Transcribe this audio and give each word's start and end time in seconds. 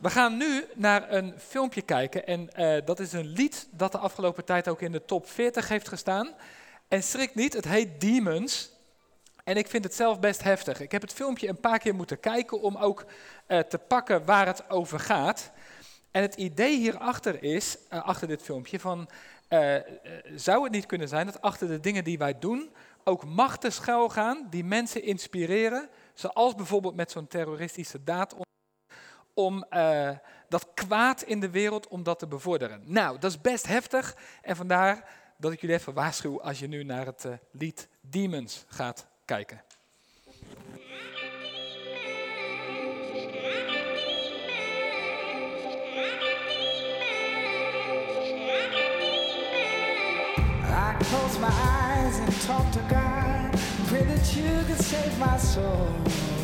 we 0.00 0.10
gaan 0.10 0.36
nu 0.36 0.64
naar 0.74 1.12
een 1.12 1.34
filmpje 1.38 1.82
kijken. 1.82 2.26
En 2.26 2.52
eh, 2.54 2.86
dat 2.86 3.00
is 3.00 3.12
een 3.12 3.26
lied 3.26 3.68
dat 3.70 3.92
de 3.92 3.98
afgelopen 3.98 4.44
tijd 4.44 4.68
ook 4.68 4.80
in 4.80 4.92
de 4.92 5.04
top 5.04 5.28
40 5.28 5.68
heeft 5.68 5.88
gestaan. 5.88 6.34
En 6.88 7.02
schrik 7.02 7.34
niet, 7.34 7.52
het 7.52 7.64
heet 7.64 8.00
Demons. 8.00 8.70
En 9.44 9.56
ik 9.56 9.68
vind 9.68 9.84
het 9.84 9.94
zelf 9.94 10.20
best 10.20 10.42
heftig. 10.42 10.80
Ik 10.80 10.92
heb 10.92 11.02
het 11.02 11.12
filmpje 11.12 11.48
een 11.48 11.60
paar 11.60 11.78
keer 11.78 11.94
moeten 11.94 12.20
kijken 12.20 12.60
om 12.60 12.76
ook 12.76 13.04
eh, 13.46 13.58
te 13.58 13.78
pakken 13.78 14.24
waar 14.24 14.46
het 14.46 14.70
over 14.70 15.00
gaat. 15.00 15.50
En 16.10 16.22
het 16.22 16.34
idee 16.34 16.78
hierachter 16.78 17.42
is, 17.42 17.78
uh, 17.92 18.02
achter 18.02 18.28
dit 18.28 18.42
filmpje, 18.42 18.80
van 18.80 19.08
zou 20.34 20.62
het 20.62 20.72
niet 20.72 20.86
kunnen 20.86 21.08
zijn 21.08 21.26
dat 21.26 21.40
achter 21.40 21.68
de 21.68 21.80
dingen 21.80 22.04
die 22.04 22.18
wij 22.18 22.38
doen 22.38 22.70
ook 23.04 23.24
machten 23.24 23.72
schuilgaan 23.72 24.46
die 24.50 24.64
mensen 24.64 25.02
inspireren, 25.02 25.88
zoals 26.14 26.54
bijvoorbeeld 26.54 26.94
met 26.94 27.10
zo'n 27.10 27.26
terroristische 27.26 28.04
daad 28.04 28.34
om 29.34 29.64
uh, 29.70 30.10
dat 30.48 30.68
kwaad 30.74 31.22
in 31.22 31.40
de 31.40 31.50
wereld, 31.50 31.88
om 31.88 32.02
dat 32.02 32.18
te 32.18 32.26
bevorderen. 32.26 32.82
Nou, 32.84 33.18
dat 33.18 33.30
is 33.30 33.40
best 33.40 33.66
heftig 33.66 34.16
en 34.42 34.56
vandaar 34.56 35.08
dat 35.36 35.52
ik 35.52 35.60
jullie 35.60 35.76
even 35.76 35.94
waarschuw 35.94 36.42
als 36.42 36.58
je 36.58 36.66
nu 36.66 36.84
naar 36.84 37.06
het 37.06 37.24
uh, 37.24 37.32
lied 37.50 37.88
Demons 38.00 38.64
gaat 38.68 39.06
kijken. 39.24 39.62
Close 51.10 51.40
my 51.40 51.48
eyes 51.48 52.20
and 52.20 52.40
talk 52.46 52.70
to 52.72 52.80
God. 52.80 53.50
Pray 53.88 54.04
that 54.04 54.32
you 54.36 54.64
could 54.66 54.80
save 54.80 55.18
my 55.18 55.36
soul. 55.38 56.39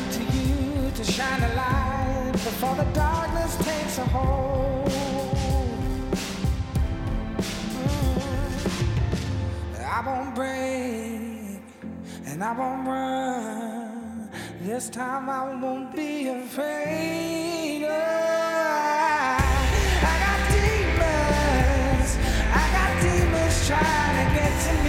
Look 0.00 0.12
to 0.12 0.22
you 0.36 0.90
to 0.94 1.04
shine 1.04 1.42
a 1.42 1.54
light 1.54 2.32
before 2.32 2.74
the 2.76 2.84
darkness 2.92 3.56
takes 3.56 3.98
a 3.98 4.04
hold. 4.04 4.90
I 9.96 10.00
won't 10.06 10.34
break 10.34 11.62
and 12.26 12.42
I 12.42 12.52
won't 12.58 12.86
run. 12.86 14.30
This 14.62 14.88
time 14.88 15.28
I 15.28 15.54
won't 15.54 15.94
be 15.94 16.28
afraid. 16.28 17.84
Oh, 17.84 17.90
I 20.10 20.14
got 20.24 20.40
demons, 20.54 22.10
I 22.60 22.64
got 22.76 22.90
demons 23.02 23.66
trying 23.66 24.16
to 24.20 24.26
get 24.36 24.52
to 24.66 24.79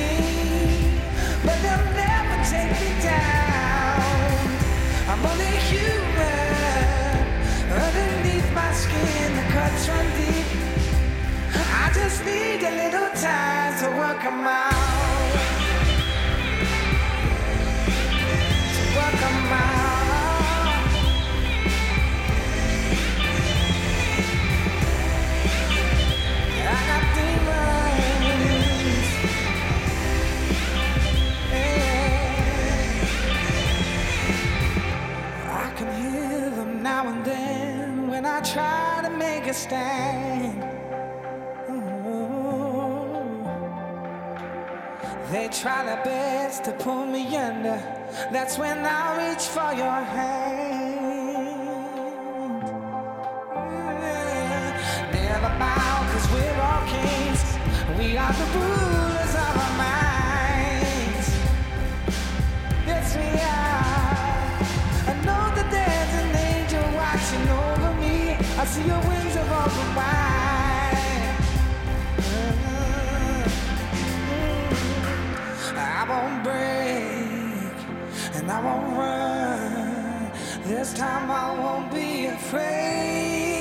just 12.12 12.26
need 12.26 12.62
a 12.64 12.72
little 12.72 13.10
time 13.22 13.78
to 13.80 13.88
work 13.98 14.22
them 14.22 14.46
out. 14.46 15.01
I 38.42 38.44
try 38.44 39.02
to 39.04 39.10
make 39.18 39.46
a 39.46 39.54
stand. 39.54 40.64
They 45.32 45.48
try 45.50 45.86
their 45.86 46.04
best 46.04 46.64
to 46.64 46.72
pull 46.72 47.06
me 47.06 47.38
under. 47.38 47.78
That's 48.32 48.58
when 48.58 48.80
I 48.80 49.30
reach 49.30 49.44
for 49.44 49.72
your 49.74 50.02
hand. 50.18 50.71
Run. 78.64 80.32
This 80.66 80.94
time 80.94 81.32
I 81.32 81.52
won't 81.60 81.94
be 81.94 82.28
afraid. 82.28 83.61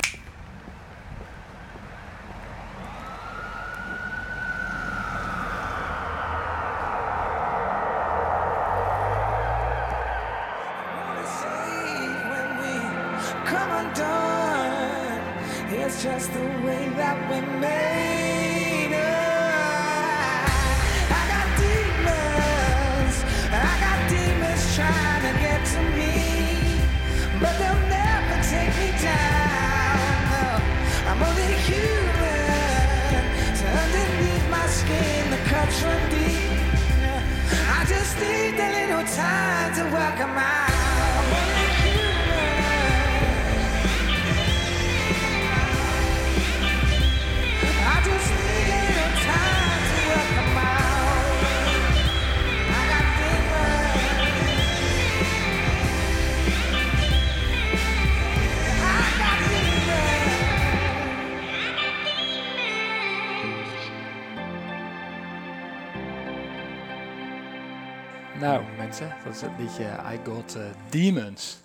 Mensen, 68.97 69.15
dat 69.23 69.35
is 69.35 69.41
het 69.41 69.51
liedje 69.57 69.83
I 69.83 70.19
Got 70.25 70.55
eh, 70.55 70.63
Demons. 70.89 71.57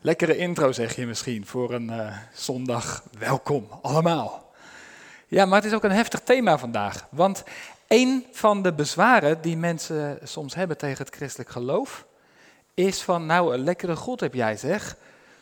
Lekkere 0.00 0.36
intro 0.36 0.72
zeg 0.72 0.96
je 0.96 1.06
misschien 1.06 1.46
voor 1.46 1.72
een 1.74 1.90
eh, 1.90 2.16
zondag. 2.32 3.02
Welkom 3.18 3.68
allemaal. 3.82 4.52
Ja, 5.26 5.44
maar 5.44 5.62
het 5.62 5.70
is 5.70 5.76
ook 5.76 5.84
een 5.84 5.90
heftig 5.90 6.20
thema 6.20 6.58
vandaag. 6.58 7.06
Want 7.10 7.44
een 7.88 8.26
van 8.32 8.62
de 8.62 8.72
bezwaren 8.72 9.40
die 9.40 9.56
mensen 9.56 10.18
soms 10.22 10.54
hebben 10.54 10.76
tegen 10.76 11.04
het 11.04 11.14
christelijk 11.14 11.50
geloof, 11.50 12.06
is 12.74 13.02
van, 13.02 13.26
nou, 13.26 13.54
een 13.54 13.64
lekkere 13.64 13.96
God 13.96 14.20
heb 14.20 14.34
jij 14.34 14.56
zeg, 14.56 14.96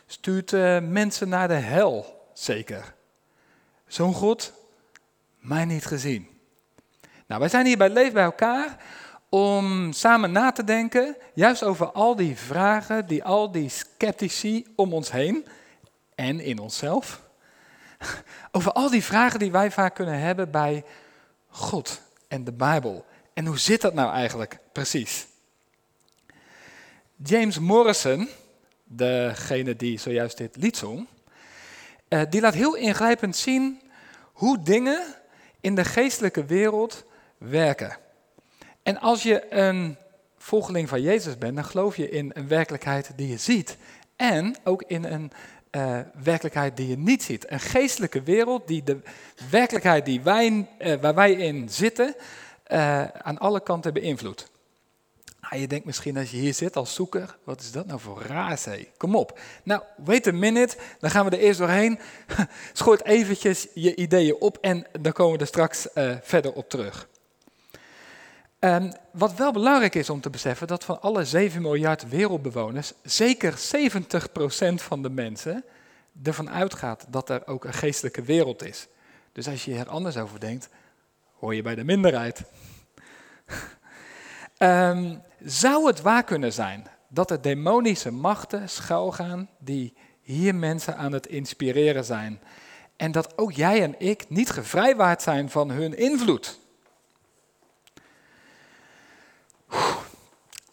stuurt 0.07 0.53
eh, 0.53 0.81
mensen 0.81 1.29
naar 1.29 1.49
de 1.49 1.55
hel, 1.55 2.27
zeker. 2.33 2.95
Zo'n 3.87 4.15
God, 4.15 4.53
mij 5.39 5.65
niet 5.65 5.87
gezien. 5.87 6.29
Nou, 7.27 7.41
wij 7.41 7.49
zijn 7.49 7.67
hier 7.67 7.79
bij 7.79 7.91
Leef 7.91 8.13
bij 8.13 8.25
elkaar 8.25 8.79
om 9.35 9.93
samen 9.93 10.33
na 10.33 10.53
te 10.53 10.65
denken, 10.65 11.17
juist 11.33 11.63
over 11.63 11.91
al 11.91 12.17
die 12.17 12.37
vragen, 12.37 13.07
die 13.07 13.25
al 13.25 13.51
die 13.51 13.69
sceptici 13.69 14.67
om 14.77 14.93
ons 14.93 15.11
heen 15.11 15.47
en 16.15 16.41
in 16.41 16.59
onszelf. 16.59 17.23
Over 18.53 18.73
al 18.73 18.91
die 18.91 19.05
vragen 19.05 19.39
die 19.39 19.53
wij 19.53 19.71
vaak 19.71 19.95
kunnen 19.95 20.19
hebben 20.19 20.51
bij 20.51 20.85
God 21.49 22.01
en 22.29 22.45
de 22.45 22.53
Bijbel. 22.53 23.05
En 23.33 23.47
hoe 23.47 23.59
zit 23.59 23.81
dat 23.81 23.95
nou 23.95 24.13
eigenlijk 24.13 24.59
precies? 24.73 25.27
James 27.17 27.59
Morrison, 27.59 28.29
degene 28.85 29.77
die 29.77 29.99
zojuist 29.99 30.37
dit 30.37 30.57
lied 30.57 30.77
zong, 30.77 31.07
eh, 32.09 32.21
die 32.31 32.41
laat 32.41 32.55
heel 32.55 32.77
ingrijpend 32.77 33.37
zien 33.37 33.81
hoe 34.33 34.63
dingen 34.63 35.03
in 35.61 35.75
de 35.75 35.85
geestelijke 35.85 36.45
wereld 36.45 37.05
werken. 37.39 38.03
En 38.85 39.01
als 39.01 39.23
je 39.23 39.53
een 39.53 39.97
volgeling 40.39 40.89
van 40.89 41.03
Jezus 41.03 41.39
bent, 41.39 41.55
dan 41.55 41.65
geloof 41.65 41.97
je 41.97 42.11
in 42.11 42.31
een 42.35 42.49
werkelijkheid 42.49 43.11
die 43.17 43.29
je 43.29 43.37
ziet. 43.37 43.77
En 44.17 44.57
ook 44.65 44.83
in 44.83 45.05
een 45.05 45.33
uh, 45.77 45.99
werkelijkheid 46.23 46.77
die 46.77 46.89
je 46.89 46.99
niet 46.99 47.23
ziet. 47.23 47.51
Een 47.51 47.61
geestelijke 47.61 48.23
wereld 48.23 48.69
die 48.69 48.83
de 48.83 48.99
werkelijkheid 49.51 50.05
die 50.05 50.21
wij, 50.21 50.67
uh, 50.79 50.95
waar 51.01 51.15
wij 51.15 51.33
in 51.33 51.69
zitten 51.69 52.15
uh, 52.73 53.05
aan 53.05 53.39
alle 53.39 53.63
kanten 53.63 53.93
beïnvloedt. 53.93 54.51
Nou, 55.41 55.57
je 55.57 55.67
denkt 55.67 55.85
misschien 55.87 56.17
als 56.17 56.31
je 56.31 56.37
hier 56.37 56.55
zit 56.55 56.77
als 56.77 56.95
zoeker, 56.95 57.37
wat 57.45 57.61
is 57.61 57.73
dat 57.73 57.87
nou 57.87 58.01
voor 58.01 58.23
raarse? 58.23 58.89
Kom 58.97 59.17
op. 59.17 59.41
Nou, 59.63 59.83
wait 59.97 60.27
a 60.27 60.33
minute, 60.33 60.77
dan 60.99 61.11
gaan 61.11 61.25
we 61.25 61.37
er 61.37 61.43
eerst 61.43 61.59
doorheen. 61.59 61.99
Schoot 62.73 63.03
eventjes 63.03 63.67
je 63.75 63.95
ideeën 63.95 64.37
op 64.41 64.59
en 64.61 64.87
dan 65.01 65.13
komen 65.13 65.35
we 65.35 65.41
er 65.41 65.47
straks 65.47 65.89
verder 66.23 66.53
op 66.53 66.69
terug. 66.69 67.09
Um, 68.65 68.93
wat 69.13 69.35
wel 69.35 69.53
belangrijk 69.53 69.95
is 69.95 70.11
om 70.11 70.21
te 70.21 70.31
beseffen, 70.31 70.67
dat 70.67 70.85
van 70.85 71.01
alle 71.01 71.25
7 71.25 71.63
miljard 71.63 72.09
wereldbewoners, 72.09 72.93
zeker 73.03 73.53
70% 73.53 73.57
van 74.75 75.03
de 75.03 75.11
mensen 75.11 75.65
ervan 76.23 76.51
uitgaat 76.51 77.07
dat 77.09 77.31
er 77.31 77.47
ook 77.47 77.65
een 77.65 77.73
geestelijke 77.73 78.23
wereld 78.23 78.65
is. 78.65 78.87
Dus 79.33 79.49
als 79.49 79.65
je 79.65 79.75
er 79.75 79.89
anders 79.89 80.17
over 80.17 80.41
denkt, 80.41 80.69
hoor 81.39 81.55
je 81.55 81.63
bij 81.63 81.75
de 81.75 81.85
minderheid. 81.85 82.43
um, 84.59 85.23
zou 85.45 85.87
het 85.87 86.01
waar 86.01 86.25
kunnen 86.25 86.53
zijn 86.53 86.87
dat 87.09 87.31
er 87.31 87.43
demonische 87.43 88.11
machten 88.11 88.69
schuilgaan 88.69 89.49
die 89.59 89.95
hier 90.21 90.55
mensen 90.55 90.97
aan 90.97 91.13
het 91.13 91.27
inspireren 91.27 92.05
zijn? 92.05 92.41
En 92.97 93.13
dat 93.13 93.39
ook 93.39 93.53
jij 93.53 93.83
en 93.83 93.95
ik 93.99 94.25
niet 94.29 94.51
gevrijwaard 94.51 95.23
zijn 95.23 95.51
van 95.51 95.71
hun 95.71 95.97
invloed? 95.97 96.63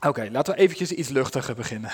Oké, 0.01 0.29
laten 0.31 0.53
we 0.53 0.59
eventjes 0.59 0.91
iets 0.91 1.09
luchtiger 1.09 1.55
beginnen. 1.55 1.91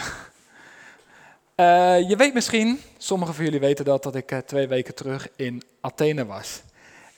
Uh, 1.55 1.99
je 2.09 2.15
weet 2.17 2.33
misschien, 2.33 2.79
sommigen 2.97 3.33
van 3.33 3.43
jullie 3.43 3.59
weten 3.59 3.85
dat, 3.85 4.03
dat 4.03 4.15
ik 4.15 4.31
uh, 4.31 4.37
twee 4.37 4.67
weken 4.67 4.95
terug 4.95 5.27
in 5.35 5.63
Athene 5.81 6.25
was. 6.25 6.61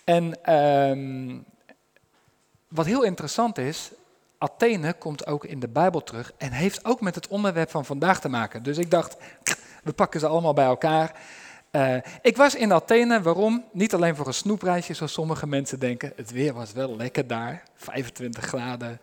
En 0.04 0.54
um, 0.54 1.46
wat 2.68 2.86
heel 2.86 3.04
interessant 3.04 3.58
is, 3.58 3.92
Athene 4.38 4.94
komt 4.94 5.28
ook 5.28 5.46
in 5.46 5.60
de 5.60 5.68
Bijbel 5.68 6.04
terug 6.04 6.34
en 6.38 6.52
heeft 6.52 6.86
ook 6.86 7.02
met 7.02 7.16
het 7.16 7.28
onderwerp 7.28 7.70
van 7.70 7.86
vandaag 7.86 8.20
te 8.20 8.30
maken. 8.30 8.64
Dus 8.64 8.78
ik 8.78 8.92
dacht, 8.92 9.18
we 9.84 9.94
pakken 9.94 10.20
ze 10.20 10.28
allemaal 10.28 10.54
bij 10.54 10.66
elkaar. 10.66 11.16
Uh, 11.72 11.96
ik 12.22 12.38
was 12.38 12.56
in 12.56 12.74
Athene, 12.74 13.22
waarom? 13.22 13.66
Niet 13.72 13.94
alleen 13.94 14.16
voor 14.16 14.28
een 14.28 14.34
snoepreisje, 14.34 14.94
zoals 14.94 15.14
sommige 15.14 15.48
mensen 15.48 15.80
denken. 15.80 16.14
Het 16.16 16.32
weer 16.32 16.54
was 16.54 16.74
wel 16.74 16.96
lekker 16.96 17.28
daar, 17.28 17.64
25 17.76 18.46
graden, 18.46 19.00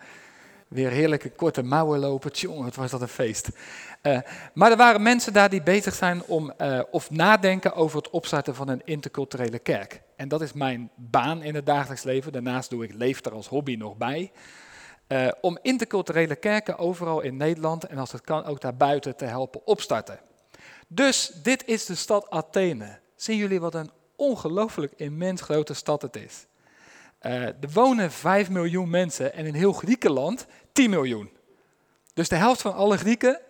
weer 0.69 0.91
heerlijke 0.91 1.31
korte 1.31 1.63
mouwen 1.63 1.99
lopen. 1.99 2.33
Tjonge, 2.33 2.65
wat 2.65 2.75
was 2.75 2.91
dat 2.91 3.01
een 3.01 3.09
feest. 3.09 3.49
Uh, 4.03 4.19
maar 4.55 4.71
er 4.71 4.77
waren 4.77 5.03
mensen 5.03 5.33
daar 5.33 5.51
die 5.51 5.63
bezig 5.63 5.95
zijn 5.95 6.25
om, 6.25 6.53
uh, 6.59 6.81
of 6.91 7.11
nadenken 7.11 7.75
over 7.75 7.97
het 7.97 8.11
opstarten 8.11 8.55
van 8.55 8.69
een 8.69 8.83
interculturele 8.85 9.59
kerk. 9.59 10.03
En 10.17 10.29
dat 10.29 10.43
is 10.43 10.53
mijn 10.53 10.91
baan 10.95 11.43
in 11.43 11.55
het 11.55 11.67
dagelijks 11.67 12.03
leven. 12.03 12.33
Daarnaast 12.33 12.71
doe 12.71 12.85
ik 12.85 12.95
leef 12.95 13.25
er 13.25 13.33
als 13.33 13.49
hobby 13.49 13.75
nog 13.75 13.97
bij. 13.97 14.33
Uh, 15.09 15.29
om 15.41 15.59
interculturele 15.63 16.37
kerken 16.37 16.79
overal 16.79 17.21
in 17.21 17.37
Nederland 17.37 17.85
en 17.85 17.99
als 17.99 18.13
het 18.13 18.21
kan 18.21 18.45
ook 18.45 18.61
daarbuiten 18.61 19.17
te 19.17 19.25
helpen 19.25 19.67
opstarten. 19.67 20.19
Dus 20.89 21.33
dit 21.43 21.65
is 21.67 21.87
de 21.87 21.95
stad 21.95 22.31
Athene. 22.31 22.99
Zien 23.17 23.37
jullie 23.37 23.61
wat 23.61 23.75
een 23.75 23.91
ongelooflijk 24.17 24.93
immens 24.97 25.43
grote 25.43 25.75
stad 25.75 26.03
het 26.03 26.17
is? 26.17 26.47
Uh, 27.27 27.47
er 27.47 27.71
wonen 27.73 28.11
5 28.13 28.51
miljoen 28.51 28.91
mensen 28.91 29.33
en 29.33 29.47
in 29.47 29.55
heel 29.55 29.73
Griekenland 29.73 30.47
10 30.73 30.91
miljoen. 30.91 31.31
Dus 32.15 32.29
de 32.29 32.37
helft 32.37 32.61
van 32.61 32.75
alle 32.75 32.97
Grieken 32.97 33.41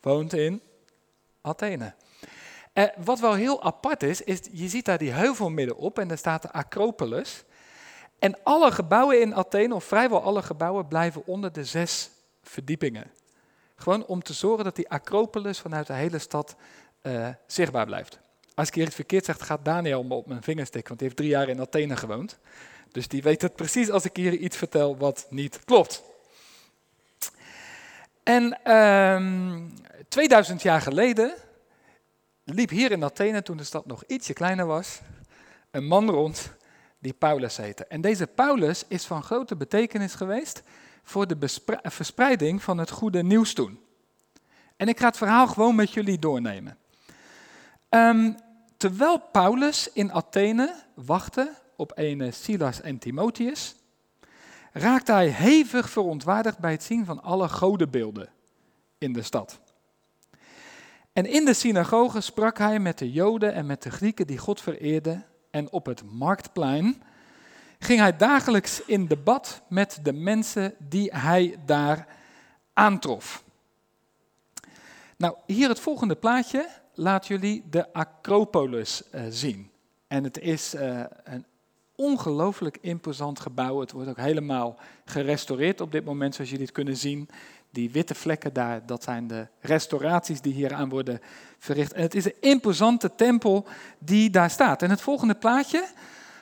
woont 0.00 0.32
in 0.32 0.62
Athene. 1.40 1.94
Uh, 2.74 2.84
wat 2.96 3.20
wel 3.20 3.34
heel 3.34 3.62
apart 3.62 4.02
is, 4.02 4.20
is 4.20 4.40
je 4.52 4.68
ziet 4.68 4.84
daar 4.84 4.98
die 4.98 5.10
heuvel 5.10 5.50
middenop 5.50 5.98
en 5.98 6.08
daar 6.08 6.18
staat 6.18 6.42
de 6.42 6.52
Acropolis. 6.52 7.44
En 8.18 8.36
alle 8.42 8.72
gebouwen 8.72 9.20
in 9.20 9.34
Athene, 9.34 9.74
of 9.74 9.84
vrijwel 9.84 10.22
alle 10.22 10.42
gebouwen, 10.42 10.88
blijven 10.88 11.26
onder 11.26 11.52
de 11.52 11.64
zes 11.64 12.10
verdiepingen. 12.42 13.10
Gewoon 13.76 14.06
om 14.06 14.22
te 14.22 14.32
zorgen 14.32 14.64
dat 14.64 14.76
die 14.76 14.88
Acropolis 14.88 15.60
vanuit 15.60 15.86
de 15.86 15.92
hele 15.92 16.18
stad 16.18 16.56
uh, 17.02 17.28
zichtbaar 17.46 17.86
blijft. 17.86 18.18
Als 18.54 18.68
ik 18.68 18.74
hier 18.74 18.86
iets 18.86 18.94
verkeerd 18.94 19.24
zeg, 19.24 19.46
gaat 19.46 19.64
Daniel 19.64 20.04
me 20.04 20.14
op 20.14 20.26
mijn 20.26 20.40
tikken, 20.42 20.70
want 20.72 20.98
die 20.98 21.08
heeft 21.08 21.16
drie 21.16 21.28
jaar 21.28 21.48
in 21.48 21.60
Athene 21.60 21.96
gewoond. 21.96 22.38
Dus 22.96 23.08
die 23.08 23.22
weet 23.22 23.42
het 23.42 23.56
precies 23.56 23.90
als 23.90 24.04
ik 24.04 24.16
hier 24.16 24.32
iets 24.32 24.56
vertel 24.56 24.96
wat 24.96 25.26
niet 25.30 25.64
klopt. 25.64 26.02
En 28.22 28.72
um, 28.72 29.74
2000 30.08 30.62
jaar 30.62 30.80
geleden 30.80 31.34
liep 32.44 32.70
hier 32.70 32.92
in 32.92 33.04
Athene, 33.04 33.42
toen 33.42 33.56
de 33.56 33.64
stad 33.64 33.86
nog 33.86 34.04
ietsje 34.06 34.32
kleiner 34.32 34.66
was, 34.66 35.00
een 35.70 35.86
man 35.86 36.10
rond 36.10 36.52
die 36.98 37.12
Paulus 37.12 37.56
heette. 37.56 37.86
En 37.86 38.00
deze 38.00 38.26
Paulus 38.26 38.84
is 38.88 39.04
van 39.04 39.22
grote 39.22 39.56
betekenis 39.56 40.14
geweest 40.14 40.62
voor 41.02 41.26
de 41.26 41.36
verspreiding 41.82 42.62
van 42.62 42.78
het 42.78 42.90
goede 42.90 43.22
nieuws 43.22 43.52
toen. 43.52 43.80
En 44.76 44.88
ik 44.88 44.98
ga 44.98 45.06
het 45.06 45.16
verhaal 45.16 45.46
gewoon 45.46 45.74
met 45.74 45.92
jullie 45.92 46.18
doornemen. 46.18 46.78
Um, 47.90 48.36
terwijl 48.76 49.18
Paulus 49.18 49.92
in 49.92 50.12
Athene 50.12 50.74
wachtte 50.94 51.64
op 51.76 51.92
een 51.94 52.32
Silas 52.32 52.80
en 52.80 52.98
Timotheus, 52.98 53.74
raakte 54.72 55.12
hij 55.12 55.28
hevig 55.28 55.90
verontwaardigd 55.90 56.58
bij 56.58 56.70
het 56.70 56.82
zien 56.82 57.04
van 57.04 57.22
alle 57.22 57.48
godenbeelden 57.48 58.28
in 58.98 59.12
de 59.12 59.22
stad. 59.22 59.60
En 61.12 61.26
in 61.26 61.44
de 61.44 61.54
synagoge 61.54 62.20
sprak 62.20 62.58
hij 62.58 62.78
met 62.78 62.98
de 62.98 63.12
Joden 63.12 63.52
en 63.52 63.66
met 63.66 63.82
de 63.82 63.90
Grieken 63.90 64.26
die 64.26 64.38
God 64.38 64.60
vereerden. 64.60 65.24
En 65.50 65.72
op 65.72 65.86
het 65.86 66.02
marktplein 66.12 67.02
ging 67.78 68.00
hij 68.00 68.16
dagelijks 68.16 68.82
in 68.84 69.06
debat 69.06 69.62
met 69.68 69.98
de 70.02 70.12
mensen 70.12 70.74
die 70.78 71.14
hij 71.14 71.56
daar 71.66 72.06
aantrof. 72.72 73.44
Nou, 75.16 75.36
hier 75.46 75.68
het 75.68 75.80
volgende 75.80 76.16
plaatje 76.16 76.68
laat 76.94 77.26
jullie 77.26 77.64
de 77.70 77.92
Acropolis 77.92 79.02
uh, 79.14 79.20
zien. 79.28 79.70
En 80.06 80.24
het 80.24 80.38
is 80.38 80.74
uh, 80.74 81.04
een 81.24 81.46
ongelooflijk 81.96 82.78
imposant 82.80 83.40
gebouw. 83.40 83.80
Het 83.80 83.92
wordt 83.92 84.08
ook 84.08 84.16
helemaal 84.16 84.76
gerestaureerd 85.04 85.80
op 85.80 85.92
dit 85.92 86.04
moment, 86.04 86.34
zoals 86.34 86.50
jullie 86.50 86.64
het 86.64 86.74
kunnen 86.74 86.96
zien. 86.96 87.28
Die 87.70 87.90
witte 87.90 88.14
vlekken 88.14 88.52
daar, 88.52 88.86
dat 88.86 89.02
zijn 89.02 89.26
de 89.26 89.46
restauraties 89.60 90.40
die 90.40 90.52
hier 90.52 90.74
aan 90.74 90.88
worden 90.88 91.20
verricht. 91.58 91.92
En 91.92 92.02
het 92.02 92.14
is 92.14 92.24
een 92.24 92.40
imposante 92.40 93.14
tempel 93.14 93.66
die 93.98 94.30
daar 94.30 94.50
staat. 94.50 94.82
En 94.82 94.90
het 94.90 95.00
volgende 95.00 95.34
plaatje 95.34 95.86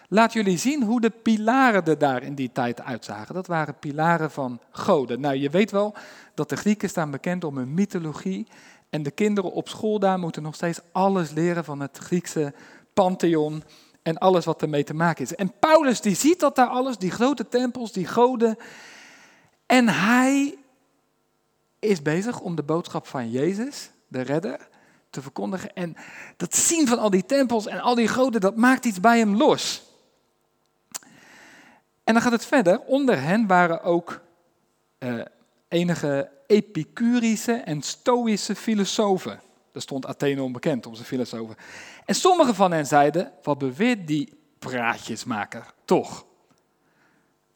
laat 0.09 0.33
jullie 0.33 0.59
zien 0.59 0.83
hoe 0.83 1.01
de 1.01 1.11
pilaren 1.11 1.85
er 1.85 1.99
daar 1.99 2.23
in 2.23 2.35
die 2.35 2.53
tijd 2.53 2.81
uitzagen. 2.81 3.35
Dat 3.35 3.47
waren 3.47 3.79
pilaren 3.79 4.31
van 4.31 4.61
goden. 4.71 5.21
Nou, 5.21 5.37
je 5.37 5.51
weet 5.51 5.71
wel 5.71 5.95
dat 6.35 6.49
de 6.49 6.57
Grieken 6.57 6.89
staan 6.89 7.11
bekend 7.11 7.45
om 7.45 7.57
hun 7.57 7.75
mythologie. 7.75 8.47
En 8.91 9.03
de 9.03 9.11
kinderen 9.11 9.53
op 9.53 9.69
school 9.69 9.99
daar 9.99 10.19
moeten 10.19 10.43
nog 10.43 10.55
steeds 10.55 10.81
alles 10.93 11.31
leren 11.31 11.65
van 11.65 11.81
het 11.81 11.99
Griekse 11.99 12.55
pantheon 12.93 13.63
en 14.05 14.19
alles 14.19 14.45
wat 14.45 14.63
ermee 14.63 14.85
te 14.85 14.95
maken 14.95 15.25
is. 15.25 15.35
En 15.35 15.53
Paulus 15.59 16.01
die 16.01 16.17
ziet 16.17 16.41
dat 16.41 16.57
daar 16.57 16.69
alles, 16.69 16.99
die 16.99 17.11
grote 17.11 17.49
tempels, 17.49 17.93
die 17.93 18.07
goden. 18.07 18.57
En 19.67 19.89
hij 19.89 20.59
is 21.79 22.03
bezig 22.03 22.41
om 22.41 22.55
de 22.55 22.63
boodschap 22.63 23.07
van 23.07 23.31
Jezus, 23.31 23.91
de 24.09 24.21
redder, 24.21 24.69
te 25.11 25.23
verkondigen. 25.23 25.75
En 25.75 25.97
dat 26.37 26.57
zien 26.57 26.89
van 26.89 26.99
al 26.99 27.11
die 27.11 27.27
tempels 27.27 27.67
en 27.67 27.81
al 27.81 27.95
die 27.95 28.09
goden, 28.09 28.41
dat 28.41 28.57
maakt 28.57 28.85
iets 28.85 29.01
bij 29.01 29.19
hem 29.19 29.37
los. 29.37 29.83
En 32.05 32.15
dan 32.15 32.23
gaat 32.23 32.33
het 32.33 32.45
verder. 32.45 32.81
Onder 32.81 33.23
hen 33.23 33.47
waren 33.47 33.83
ook 33.83 34.21
uh, 34.99 35.25
enige 35.69 36.31
epicurische 36.47 37.53
en 37.53 37.83
stoïsche 37.83 38.55
filosofen. 38.55 39.41
Daar 39.75 39.83
stond 39.83 40.07
Athene 40.07 40.43
onbekend 40.43 40.87
om 40.87 40.95
zijn 40.95 41.07
filosofen. 41.07 41.57
En 42.05 42.15
sommige 42.15 42.55
van 42.55 42.73
hen 42.73 42.87
zeiden, 42.87 43.33
wat 43.43 43.59
beweert 43.59 44.07
die 44.07 44.33
praatjesmaker 44.59 45.75
toch? 45.85 46.27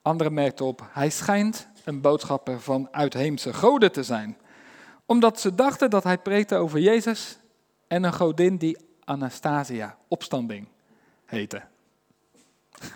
Anderen 0.02 0.32
merkten 0.32 0.66
op, 0.66 0.88
hij 0.90 1.10
schijnt 1.10 1.68
een 1.84 2.00
boodschapper 2.00 2.60
van 2.60 2.88
uitheemse 2.90 3.52
goden 3.52 3.92
te 3.92 4.02
zijn. 4.02 4.36
Omdat 5.06 5.40
ze 5.40 5.54
dachten 5.54 5.90
dat 5.90 6.04
hij 6.04 6.18
preekte 6.18 6.56
over 6.56 6.80
Jezus 6.80 7.38
en 7.88 8.04
een 8.04 8.14
godin 8.14 8.56
die 8.56 8.76
Anastasia, 9.04 9.96
opstanding, 10.08 10.68
heette. 11.24 11.62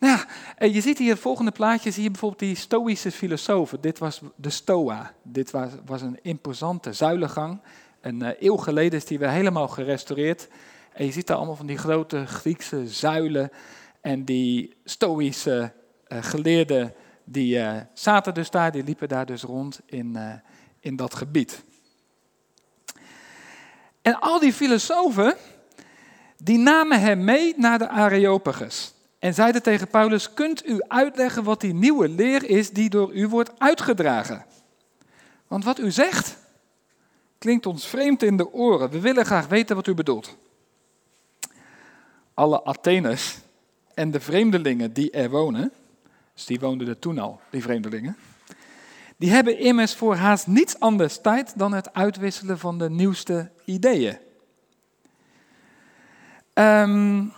Nou 0.00 0.18
ja, 0.58 0.66
je 0.66 0.80
ziet 0.80 0.98
hier 0.98 1.10
het 1.10 1.20
volgende 1.20 1.50
plaatje, 1.50 1.90
zie 1.90 2.02
je 2.02 2.10
bijvoorbeeld 2.10 2.40
die 2.40 2.54
Stoïsche 2.54 3.12
filosofen. 3.12 3.80
Dit 3.80 3.98
was 3.98 4.20
de 4.36 4.50
Stoa. 4.50 5.14
Dit 5.22 5.50
was, 5.50 5.70
was 5.84 6.02
een 6.02 6.18
imposante 6.22 6.92
zuilengang. 6.92 7.60
Een 8.00 8.22
uh, 8.22 8.28
eeuw 8.40 8.56
geleden 8.56 8.98
is 8.98 9.04
die 9.04 9.18
weer 9.18 9.30
helemaal 9.30 9.68
gerestaureerd. 9.68 10.48
En 10.92 11.04
je 11.04 11.12
ziet 11.12 11.26
daar 11.26 11.36
allemaal 11.36 11.56
van 11.56 11.66
die 11.66 11.78
grote 11.78 12.26
Griekse 12.26 12.88
zuilen 12.88 13.50
en 14.00 14.24
die 14.24 14.76
Stoïsche 14.84 15.72
uh, 16.08 16.22
geleerden 16.22 16.94
die 17.24 17.58
uh, 17.58 17.76
zaten 17.92 18.34
dus 18.34 18.50
daar, 18.50 18.72
die 18.72 18.84
liepen 18.84 19.08
daar 19.08 19.26
dus 19.26 19.42
rond 19.42 19.80
in, 19.86 20.18
in 20.80 20.96
dat 20.96 21.14
gebied. 21.14 21.64
En 24.02 24.20
al 24.20 24.38
die 24.38 24.52
filosofen, 24.52 25.36
die 26.36 26.58
namen 26.58 27.00
hem 27.00 27.24
mee 27.24 27.54
naar 27.56 27.78
de 27.78 27.88
Areopagus. 27.88 28.94
En 29.18 29.34
zeiden 29.34 29.62
tegen 29.62 29.88
Paulus, 29.88 30.34
kunt 30.34 30.66
u 30.66 30.80
uitleggen 30.86 31.44
wat 31.44 31.60
die 31.60 31.74
nieuwe 31.74 32.08
leer 32.08 32.50
is 32.50 32.70
die 32.70 32.90
door 32.90 33.12
u 33.12 33.28
wordt 33.28 33.50
uitgedragen? 33.58 34.44
Want 35.46 35.64
wat 35.64 35.78
u 35.78 35.90
zegt, 35.90 36.36
klinkt 37.38 37.66
ons 37.66 37.86
vreemd 37.86 38.22
in 38.22 38.36
de 38.36 38.52
oren. 38.52 38.90
We 38.90 39.00
willen 39.00 39.24
graag 39.24 39.46
weten 39.46 39.76
wat 39.76 39.86
u 39.86 39.94
bedoelt. 39.94 40.36
Alle 42.34 42.62
Atheners 42.62 43.38
en 43.94 44.10
de 44.10 44.20
vreemdelingen 44.20 44.92
die 44.92 45.10
er 45.10 45.30
wonen, 45.30 45.72
dus 46.34 46.46
die 46.46 46.60
woonden 46.60 46.88
er 46.88 46.98
toen 46.98 47.18
al, 47.18 47.40
die 47.50 47.62
vreemdelingen, 47.62 48.16
die 49.16 49.30
hebben 49.30 49.58
immers 49.58 49.94
voor 49.94 50.14
haast 50.14 50.46
niets 50.46 50.80
anders 50.80 51.20
tijd 51.20 51.58
dan 51.58 51.72
het 51.72 51.94
uitwisselen 51.94 52.58
van 52.58 52.78
de 52.78 52.90
nieuwste 52.90 53.50
ideeën. 53.64 54.18
Um, 56.54 57.32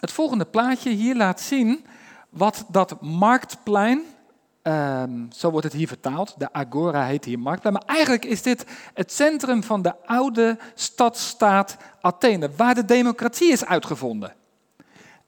het 0.00 0.12
volgende 0.12 0.44
plaatje 0.44 0.90
hier 0.90 1.16
laat 1.16 1.40
zien 1.40 1.84
wat 2.28 2.64
dat 2.68 3.00
marktplein, 3.00 4.02
um, 4.62 5.28
zo 5.32 5.50
wordt 5.50 5.66
het 5.66 5.74
hier 5.74 5.88
vertaald, 5.88 6.34
de 6.38 6.52
Agora 6.52 7.04
heet 7.04 7.24
hier 7.24 7.38
marktplein, 7.38 7.74
maar 7.74 7.96
eigenlijk 7.96 8.24
is 8.24 8.42
dit 8.42 8.66
het 8.94 9.12
centrum 9.12 9.62
van 9.62 9.82
de 9.82 10.06
oude 10.06 10.58
stadstaat 10.74 11.76
Athene, 12.00 12.50
waar 12.56 12.74
de 12.74 12.84
democratie 12.84 13.52
is 13.52 13.64
uitgevonden. 13.64 14.34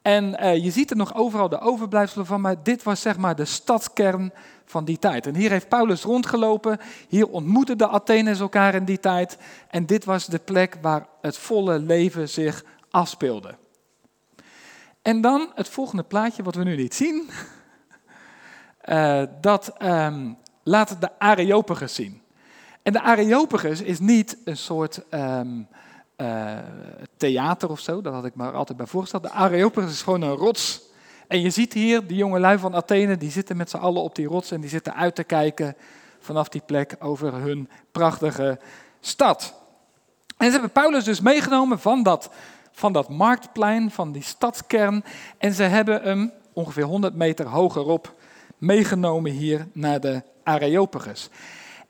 En 0.03 0.25
uh, 0.25 0.65
je 0.65 0.71
ziet 0.71 0.91
er 0.91 0.97
nog 0.97 1.15
overal 1.15 1.49
de 1.49 1.61
overblijfselen 1.61 2.27
van, 2.27 2.41
maar 2.41 2.63
dit 2.63 2.83
was 2.83 3.01
zeg 3.01 3.17
maar 3.17 3.37
de 3.37 3.45
stadskern 3.45 4.33
van 4.65 4.85
die 4.85 4.99
tijd. 4.99 5.27
En 5.27 5.35
hier 5.35 5.51
heeft 5.51 5.69
Paulus 5.69 6.03
rondgelopen, 6.03 6.79
hier 7.09 7.29
ontmoetten 7.29 7.79
de 7.79 7.87
Atheners 7.87 8.41
elkaar 8.41 8.75
in 8.75 8.85
die 8.85 9.01
tijd. 9.01 9.39
En 9.71 9.87
dit 9.87 10.05
was 10.05 10.27
de 10.27 10.39
plek 10.39 10.77
waar 10.81 11.07
het 11.21 11.37
volle 11.37 11.79
leven 11.79 12.29
zich 12.29 12.65
afspeelde. 12.91 13.55
En 15.03 15.21
dan 15.21 15.51
het 15.55 15.69
volgende 15.69 16.03
plaatje, 16.03 16.43
wat 16.43 16.55
we 16.55 16.65
nu 16.65 16.77
niet 16.77 16.95
zien. 16.95 17.31
Uh, 18.89 19.23
dat 19.41 19.73
um, 19.83 20.37
laat 20.63 21.01
de 21.01 21.09
Areopagus 21.19 21.95
zien. 21.95 22.23
En 22.83 22.93
de 22.93 23.03
Areopagus 23.03 23.81
is 23.81 23.99
niet 23.99 24.37
een 24.45 24.57
soort 24.57 25.01
um, 25.11 25.69
uh, 26.17 26.59
theater 27.17 27.71
of 27.71 27.81
zo, 27.81 28.01
dat 28.01 28.13
had 28.13 28.25
ik 28.25 28.35
me 28.35 28.51
altijd 28.51 28.79
bij 28.79 28.87
voorgesteld. 28.87 29.23
De 29.23 29.31
Areopagus 29.31 29.91
is 29.91 30.03
gewoon 30.03 30.23
een 30.23 30.37
rots. 30.37 30.83
En 31.29 31.41
je 31.41 31.51
ziet 31.51 31.73
hier 31.73 32.07
die 32.07 32.17
jonge 32.17 32.39
lui 32.39 32.59
van 32.59 32.75
Athene, 32.75 33.17
die 33.17 33.31
zitten 33.31 33.57
met 33.57 33.71
z'n 33.71 33.77
allen 33.77 34.03
op 34.03 34.15
die 34.15 34.27
rots 34.27 34.51
en 34.51 34.61
die 34.61 34.71
zitten 34.71 34.95
uit 34.95 35.15
te 35.15 35.25
kijken 35.25 35.77
vanaf 36.21 36.49
die 36.49 36.63
plek 36.67 36.97
over 36.99 37.33
hun 37.33 37.69
prachtige 37.93 38.59
stad. 39.01 39.55
En 40.37 40.47
ze 40.47 40.53
hebben 40.53 40.71
Paulus 40.71 41.05
dus 41.05 41.21
meegenomen 41.21 41.79
van 41.79 42.03
dat 42.03 42.31
van 42.75 42.93
dat 42.93 43.09
marktplein, 43.09 43.91
van 43.91 44.13
die 44.13 44.23
stadskern. 44.23 45.05
En 45.39 45.53
ze 45.53 45.63
hebben 45.63 46.03
hem 46.03 46.33
ongeveer 46.53 46.85
100 46.85 47.15
meter 47.15 47.47
hogerop 47.47 48.15
meegenomen 48.65 49.33
hier 49.33 49.67
naar 49.73 50.01
de 50.01 50.23
Areopagus. 50.43 51.29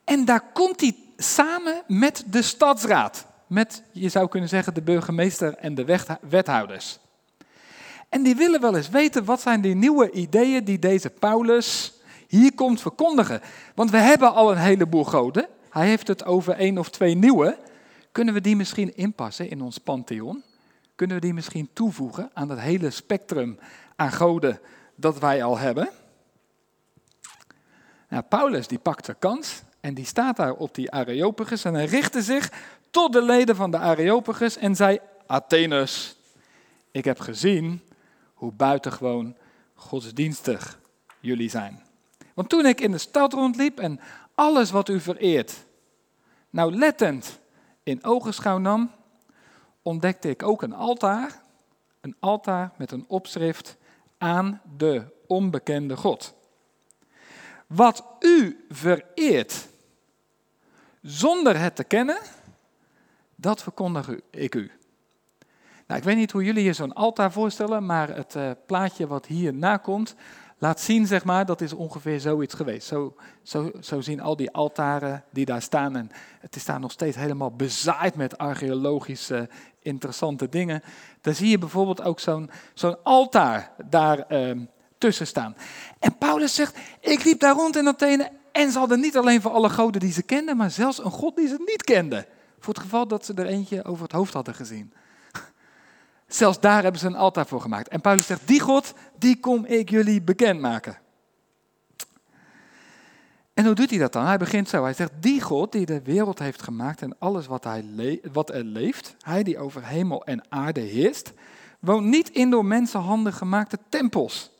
En 0.04 0.24
daar 0.24 0.52
komt 0.52 0.80
hij 0.80 0.96
samen 1.16 1.82
met 1.86 2.24
de 2.26 2.42
stadsraad. 2.42 3.26
Met, 3.46 3.82
je 3.92 4.08
zou 4.08 4.28
kunnen 4.28 4.48
zeggen, 4.48 4.74
de 4.74 4.82
burgemeester 4.82 5.54
en 5.54 5.74
de 5.74 6.00
wethouders. 6.28 6.98
En 8.08 8.22
die 8.22 8.36
willen 8.36 8.60
wel 8.60 8.76
eens 8.76 8.88
weten, 8.88 9.24
wat 9.24 9.40
zijn 9.40 9.60
die 9.60 9.74
nieuwe 9.74 10.10
ideeën 10.10 10.64
die 10.64 10.78
deze 10.78 11.10
Paulus 11.10 11.92
hier 12.28 12.54
komt 12.54 12.80
verkondigen? 12.80 13.40
Want 13.74 13.90
we 13.90 13.96
hebben 13.96 14.34
al 14.34 14.50
een 14.50 14.58
heleboel 14.58 15.04
goden. 15.04 15.48
Hij 15.70 15.88
heeft 15.88 16.08
het 16.08 16.24
over 16.24 16.54
één 16.54 16.78
of 16.78 16.90
twee 16.90 17.14
nieuwe. 17.14 17.58
Kunnen 18.12 18.34
we 18.34 18.40
die 18.40 18.56
misschien 18.56 18.96
inpassen 18.96 19.50
in 19.50 19.62
ons 19.62 19.78
pantheon? 19.78 20.42
kunnen 20.94 21.16
we 21.16 21.22
die 21.22 21.34
misschien 21.34 21.68
toevoegen 21.72 22.30
aan 22.32 22.48
dat 22.48 22.58
hele 22.58 22.90
spectrum 22.90 23.58
aan 23.96 24.12
goden 24.12 24.60
dat 24.94 25.18
wij 25.18 25.42
al 25.42 25.58
hebben? 25.58 25.88
Nou, 28.14 28.26
Paulus 28.26 28.66
die 28.66 28.78
pakt 28.78 29.06
de 29.06 29.14
kans 29.14 29.62
en 29.80 29.94
die 29.94 30.04
staat 30.04 30.36
daar 30.36 30.52
op 30.52 30.74
die 30.74 30.90
Areopagus 30.90 31.64
en 31.64 31.74
hij 31.74 31.84
richtte 31.84 32.22
zich 32.22 32.52
tot 32.90 33.12
de 33.12 33.22
leden 33.22 33.56
van 33.56 33.70
de 33.70 33.78
Areopagus 33.78 34.56
en 34.56 34.76
zei, 34.76 34.98
Athenus, 35.26 36.16
ik 36.90 37.04
heb 37.04 37.20
gezien 37.20 37.82
hoe 38.34 38.52
buitengewoon 38.52 39.36
godsdienstig 39.74 40.78
jullie 41.20 41.50
zijn. 41.50 41.82
Want 42.34 42.48
toen 42.48 42.66
ik 42.66 42.80
in 42.80 42.90
de 42.90 42.98
stad 42.98 43.32
rondliep 43.32 43.78
en 43.78 44.00
alles 44.34 44.70
wat 44.70 44.88
u 44.88 45.00
vereert, 45.00 45.64
nauwlettend 46.50 47.38
in 47.82 48.04
ogenschouw 48.04 48.58
nam, 48.58 48.90
ontdekte 49.82 50.28
ik 50.28 50.42
ook 50.42 50.62
een 50.62 50.74
altaar. 50.74 51.42
Een 52.00 52.16
altaar 52.20 52.72
met 52.76 52.92
een 52.92 53.04
opschrift 53.08 53.76
aan 54.18 54.60
de 54.76 55.04
onbekende 55.26 55.96
God. 55.96 56.34
Wat 57.74 58.04
u 58.20 58.64
vereert 58.68 59.68
zonder 61.02 61.58
het 61.58 61.76
te 61.76 61.84
kennen, 61.84 62.18
dat 63.34 63.62
verkondig 63.62 64.08
ik 64.30 64.54
u. 64.54 64.70
Nou, 65.86 66.00
ik 66.00 66.06
weet 66.06 66.16
niet 66.16 66.30
hoe 66.30 66.44
jullie 66.44 66.64
je 66.64 66.72
zo'n 66.72 66.92
altaar 66.92 67.32
voorstellen, 67.32 67.86
maar 67.86 68.16
het 68.16 68.34
uh, 68.34 68.50
plaatje 68.66 69.06
wat 69.06 69.26
hierna 69.26 69.76
komt, 69.76 70.14
laat 70.58 70.80
zien, 70.80 71.06
zeg 71.06 71.24
maar, 71.24 71.46
dat 71.46 71.60
is 71.60 71.72
ongeveer 71.72 72.20
zoiets 72.20 72.54
geweest. 72.54 72.86
Zo, 72.86 73.16
zo, 73.42 73.70
zo 73.80 74.00
zien 74.00 74.20
al 74.20 74.36
die 74.36 74.50
altaren 74.50 75.24
die 75.30 75.44
daar 75.44 75.62
staan. 75.62 75.96
En 75.96 76.10
het 76.40 76.56
is 76.56 76.64
daar 76.64 76.80
nog 76.80 76.92
steeds 76.92 77.16
helemaal 77.16 77.50
bezaaid 77.50 78.14
met 78.14 78.38
archeologische 78.38 79.48
interessante 79.78 80.48
dingen. 80.48 80.82
Daar 81.20 81.34
zie 81.34 81.48
je 81.48 81.58
bijvoorbeeld 81.58 82.02
ook 82.02 82.20
zo'n 82.20 82.50
zo'n 82.74 83.02
altaar 83.02 83.72
daar 83.88 84.18
ehm, 84.18 84.64
tussen 84.98 85.26
staan. 85.26 85.56
En 86.04 86.18
Paulus 86.18 86.54
zegt, 86.54 86.78
ik 87.00 87.24
liep 87.24 87.40
daar 87.40 87.54
rond 87.54 87.76
in 87.76 87.88
Athene 87.88 88.30
en 88.52 88.70
ze 88.70 88.78
hadden 88.78 89.00
niet 89.00 89.16
alleen 89.16 89.40
voor 89.40 89.50
alle 89.50 89.70
goden 89.70 90.00
die 90.00 90.12
ze 90.12 90.22
kenden, 90.22 90.56
maar 90.56 90.70
zelfs 90.70 91.04
een 91.04 91.10
god 91.10 91.36
die 91.36 91.48
ze 91.48 91.56
niet 91.58 91.82
kenden. 91.82 92.26
Voor 92.58 92.74
het 92.74 92.82
geval 92.82 93.08
dat 93.08 93.24
ze 93.24 93.34
er 93.34 93.46
eentje 93.46 93.84
over 93.84 94.02
het 94.02 94.12
hoofd 94.12 94.32
hadden 94.32 94.54
gezien. 94.54 94.92
Zelfs 96.26 96.60
daar 96.60 96.82
hebben 96.82 97.00
ze 97.00 97.06
een 97.06 97.16
altaar 97.16 97.46
voor 97.46 97.60
gemaakt. 97.60 97.88
En 97.88 98.00
Paulus 98.00 98.26
zegt, 98.26 98.48
die 98.48 98.60
God, 98.60 98.92
die 99.18 99.40
kom 99.40 99.64
ik 99.64 99.90
jullie 99.90 100.22
bekendmaken. 100.22 100.98
En 103.54 103.64
hoe 103.64 103.74
doet 103.74 103.90
hij 103.90 103.98
dat 103.98 104.12
dan? 104.12 104.26
Hij 104.26 104.38
begint 104.38 104.68
zo. 104.68 104.82
Hij 104.82 104.94
zegt, 104.94 105.12
die 105.20 105.40
God 105.40 105.72
die 105.72 105.86
de 105.86 106.02
wereld 106.02 106.38
heeft 106.38 106.62
gemaakt 106.62 107.02
en 107.02 107.18
alles 107.18 107.46
wat, 107.46 107.64
hij 107.64 108.20
wat 108.32 108.50
er 108.50 108.64
leeft, 108.64 109.16
hij 109.20 109.42
die 109.42 109.58
over 109.58 109.86
hemel 109.86 110.24
en 110.24 110.44
aarde 110.48 110.80
heerst, 110.80 111.32
woont 111.80 112.06
niet 112.06 112.30
in 112.30 112.50
door 112.50 112.64
mensenhanden 112.64 113.32
gemaakte 113.32 113.78
tempels. 113.88 114.52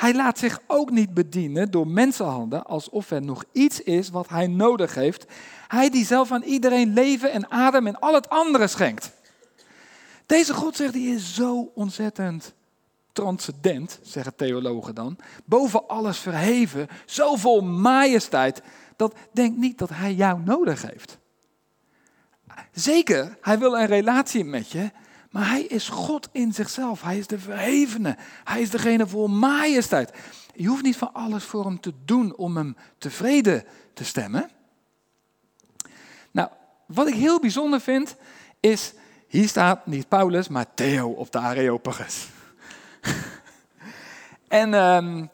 Hij 0.00 0.14
laat 0.14 0.38
zich 0.38 0.60
ook 0.66 0.90
niet 0.90 1.14
bedienen 1.14 1.70
door 1.70 1.86
mensenhanden 1.86 2.64
alsof 2.64 3.10
er 3.10 3.22
nog 3.22 3.44
iets 3.52 3.82
is 3.82 4.10
wat 4.10 4.28
hij 4.28 4.46
nodig 4.46 4.94
heeft. 4.94 5.26
Hij 5.68 5.90
die 5.90 6.04
zelf 6.04 6.32
aan 6.32 6.42
iedereen 6.42 6.92
leven 6.92 7.32
en 7.32 7.50
adem 7.50 7.86
en 7.86 7.98
al 7.98 8.14
het 8.14 8.28
andere 8.28 8.66
schenkt. 8.66 9.10
Deze 10.26 10.54
God 10.54 10.76
zegt, 10.76 10.92
die 10.92 11.14
is 11.14 11.34
zo 11.34 11.70
ontzettend 11.74 12.54
transcendent, 13.12 13.98
zeggen 14.02 14.36
theologen 14.36 14.94
dan, 14.94 15.18
boven 15.44 15.88
alles 15.88 16.18
verheven, 16.18 16.88
zo 17.04 17.36
vol 17.36 17.60
majesteit, 17.60 18.62
dat 18.96 19.14
denk 19.32 19.56
niet 19.56 19.78
dat 19.78 19.90
hij 19.92 20.14
jou 20.14 20.40
nodig 20.44 20.82
heeft. 20.82 21.18
Zeker, 22.72 23.36
hij 23.40 23.58
wil 23.58 23.78
een 23.78 23.86
relatie 23.86 24.44
met 24.44 24.70
je, 24.70 24.90
maar 25.30 25.48
hij 25.48 25.62
is 25.62 25.88
God 25.88 26.28
in 26.32 26.52
zichzelf. 26.52 27.02
Hij 27.02 27.18
is 27.18 27.26
de 27.26 27.38
verhevene. 27.38 28.16
Hij 28.44 28.60
is 28.60 28.70
degene 28.70 29.06
voor 29.06 29.30
majesteit. 29.30 30.12
Je 30.54 30.66
hoeft 30.66 30.82
niet 30.82 30.96
van 30.96 31.12
alles 31.12 31.44
voor 31.44 31.64
hem 31.64 31.80
te 31.80 31.92
doen 32.04 32.36
om 32.36 32.56
hem 32.56 32.76
tevreden 32.98 33.64
te 33.94 34.04
stemmen. 34.04 34.50
Nou, 36.30 36.48
wat 36.86 37.08
ik 37.08 37.14
heel 37.14 37.40
bijzonder 37.40 37.80
vind, 37.80 38.16
is, 38.60 38.92
hier 39.26 39.48
staat 39.48 39.86
niet 39.86 40.08
Paulus, 40.08 40.48
maar 40.48 40.74
Theo 40.74 41.08
op 41.08 41.32
de 41.32 41.38
Areopagus. 41.38 42.28
en 44.48 44.74
um, 44.74 45.30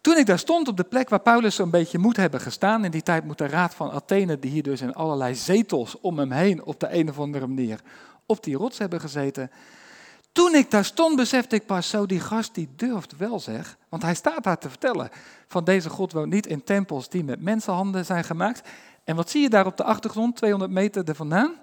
toen 0.00 0.16
ik 0.16 0.26
daar 0.26 0.38
stond 0.38 0.68
op 0.68 0.76
de 0.76 0.84
plek 0.84 1.08
waar 1.08 1.20
Paulus 1.20 1.54
zo'n 1.54 1.70
beetje 1.70 1.98
moet 1.98 2.16
hebben 2.16 2.40
gestaan, 2.40 2.84
in 2.84 2.90
die 2.90 3.02
tijd 3.02 3.24
moet 3.24 3.38
de 3.38 3.46
raad 3.46 3.74
van 3.74 3.90
Athene, 3.90 4.38
die 4.38 4.50
hier 4.50 4.62
dus 4.62 4.80
in 4.80 4.94
allerlei 4.94 5.34
zetels 5.34 6.00
om 6.00 6.18
hem 6.18 6.30
heen 6.30 6.64
op 6.64 6.80
de 6.80 6.92
een 6.92 7.08
of 7.08 7.18
andere 7.18 7.46
manier 7.46 7.80
op 8.28 8.44
die 8.44 8.56
rots 8.56 8.78
hebben 8.78 9.00
gezeten. 9.00 9.50
Toen 10.32 10.54
ik 10.54 10.70
daar 10.70 10.84
stond, 10.84 11.16
besefte 11.16 11.56
ik 11.56 11.66
pas 11.66 11.88
zo, 11.88 12.06
die 12.06 12.20
gast 12.20 12.54
die 12.54 12.68
durft 12.76 13.16
wel 13.16 13.40
zeg. 13.40 13.76
Want 13.88 14.02
hij 14.02 14.14
staat 14.14 14.44
daar 14.44 14.58
te 14.58 14.68
vertellen 14.68 15.10
van 15.48 15.64
deze 15.64 15.90
God 15.90 16.12
woont 16.12 16.32
niet 16.32 16.46
in 16.46 16.64
tempels 16.64 17.08
die 17.08 17.24
met 17.24 17.40
mensenhanden 17.40 18.04
zijn 18.04 18.24
gemaakt. 18.24 18.68
En 19.04 19.16
wat 19.16 19.30
zie 19.30 19.42
je 19.42 19.48
daar 19.48 19.66
op 19.66 19.76
de 19.76 19.84
achtergrond, 19.84 20.36
200 20.36 20.72
meter 20.72 21.08
er 21.08 21.14
vandaan? 21.14 21.54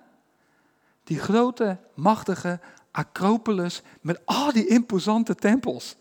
Die 1.03 1.19
grote, 1.19 1.77
machtige 1.93 2.59
Acropolis 2.91 3.81
met 4.01 4.19
al 4.25 4.51
die 4.51 4.67
imposante 4.67 5.35
tempels. 5.35 5.95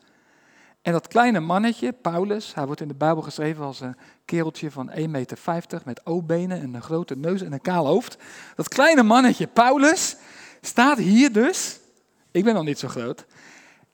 En 0.82 0.92
dat 0.92 1.08
kleine 1.08 1.40
mannetje, 1.40 1.92
Paulus, 1.92 2.54
hij 2.54 2.66
wordt 2.66 2.80
in 2.80 2.88
de 2.88 2.94
Bijbel 2.94 3.22
geschreven 3.22 3.64
als 3.64 3.80
een 3.80 3.96
kereltje 4.24 4.70
van 4.70 4.90
1,50 4.90 5.08
meter 5.08 5.38
met 5.84 6.06
O-benen 6.06 6.60
en 6.60 6.74
een 6.74 6.82
grote 6.82 7.16
neus 7.16 7.42
en 7.42 7.52
een 7.52 7.60
kaal 7.60 7.86
hoofd. 7.86 8.16
Dat 8.56 8.68
kleine 8.68 9.02
mannetje, 9.02 9.46
Paulus, 9.46 10.16
staat 10.66 10.98
hier 10.98 11.32
dus, 11.32 11.80
ik 12.30 12.44
ben 12.44 12.54
nog 12.54 12.64
niet 12.64 12.78
zo 12.78 12.88
groot, 12.88 13.26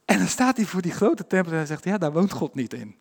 en 0.04 0.18
dan 0.18 0.26
staat 0.26 0.56
hij 0.56 0.66
voor 0.66 0.82
die 0.82 0.92
grote 0.92 1.26
tempel 1.26 1.52
en 1.52 1.58
hij 1.58 1.66
zegt, 1.66 1.84
ja, 1.84 1.98
daar 1.98 2.12
woont 2.12 2.32
God 2.32 2.54
niet 2.54 2.72
in. 2.72 2.96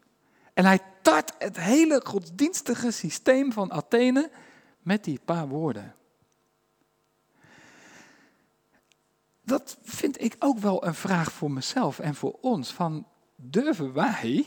En 0.53 0.65
hij 0.65 0.79
tart 1.01 1.33
het 1.37 1.59
hele 1.59 2.01
godsdienstige 2.03 2.91
systeem 2.91 3.51
van 3.51 3.71
Athene 3.71 4.29
met 4.79 5.03
die 5.03 5.19
paar 5.25 5.47
woorden. 5.47 5.95
Dat 9.41 9.77
vind 9.83 10.21
ik 10.21 10.35
ook 10.39 10.59
wel 10.59 10.85
een 10.85 10.93
vraag 10.93 11.31
voor 11.31 11.51
mezelf 11.51 11.99
en 11.99 12.15
voor 12.15 12.37
ons. 12.41 12.73
Van 12.73 13.07
durven 13.35 13.93
wij 13.93 14.45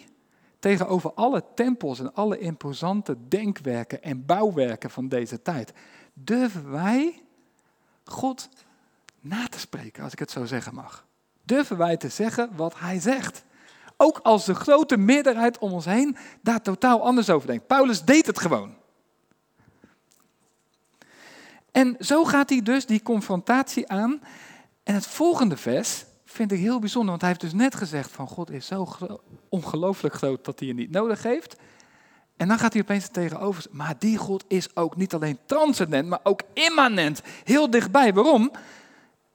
tegenover 0.58 1.12
alle 1.12 1.44
tempels 1.54 1.98
en 2.00 2.14
alle 2.14 2.38
imposante 2.38 3.16
denkwerken 3.28 4.02
en 4.02 4.26
bouwwerken 4.26 4.90
van 4.90 5.08
deze 5.08 5.42
tijd, 5.42 5.72
durven 6.12 6.70
wij 6.70 7.22
God 8.04 8.48
na 9.22 9.48
te 9.48 9.58
spreken, 9.58 10.02
als 10.02 10.12
ik 10.12 10.18
het 10.18 10.30
zo 10.30 10.44
zeggen 10.44 10.74
mag? 10.74 11.06
Durven 11.44 11.76
wij 11.76 11.96
te 11.96 12.08
zeggen 12.08 12.50
wat 12.56 12.78
Hij 12.78 13.00
zegt? 13.00 13.44
Ook 13.96 14.18
als 14.18 14.44
de 14.44 14.54
grote 14.54 14.96
meerderheid 14.96 15.58
om 15.58 15.72
ons 15.72 15.84
heen 15.84 16.16
daar 16.40 16.62
totaal 16.62 17.02
anders 17.02 17.30
over 17.30 17.46
denkt. 17.46 17.66
Paulus 17.66 18.04
deed 18.04 18.26
het 18.26 18.38
gewoon. 18.38 18.74
En 21.72 21.96
zo 21.98 22.24
gaat 22.24 22.50
hij 22.50 22.62
dus 22.62 22.86
die 22.86 23.02
confrontatie 23.02 23.88
aan. 23.88 24.20
En 24.82 24.94
het 24.94 25.06
volgende 25.06 25.56
vers 25.56 26.04
vind 26.24 26.52
ik 26.52 26.58
heel 26.58 26.78
bijzonder, 26.78 27.10
want 27.10 27.20
hij 27.20 27.30
heeft 27.30 27.42
dus 27.42 27.52
net 27.52 27.74
gezegd 27.74 28.10
van 28.10 28.28
God 28.28 28.50
is 28.50 28.66
zo 28.66 28.88
ongelooflijk 29.48 30.14
groot 30.14 30.44
dat 30.44 30.58
hij 30.58 30.68
je 30.68 30.74
niet 30.74 30.90
nodig 30.90 31.22
heeft. 31.22 31.56
En 32.36 32.48
dan 32.48 32.58
gaat 32.58 32.72
hij 32.72 32.82
opeens 32.82 33.08
tegenover, 33.08 33.64
maar 33.70 33.94
die 33.98 34.16
God 34.16 34.44
is 34.48 34.76
ook 34.76 34.96
niet 34.96 35.14
alleen 35.14 35.38
transcendent, 35.46 36.08
maar 36.08 36.20
ook 36.22 36.40
immanent, 36.52 37.22
heel 37.44 37.70
dichtbij. 37.70 38.14
Waarom? 38.14 38.50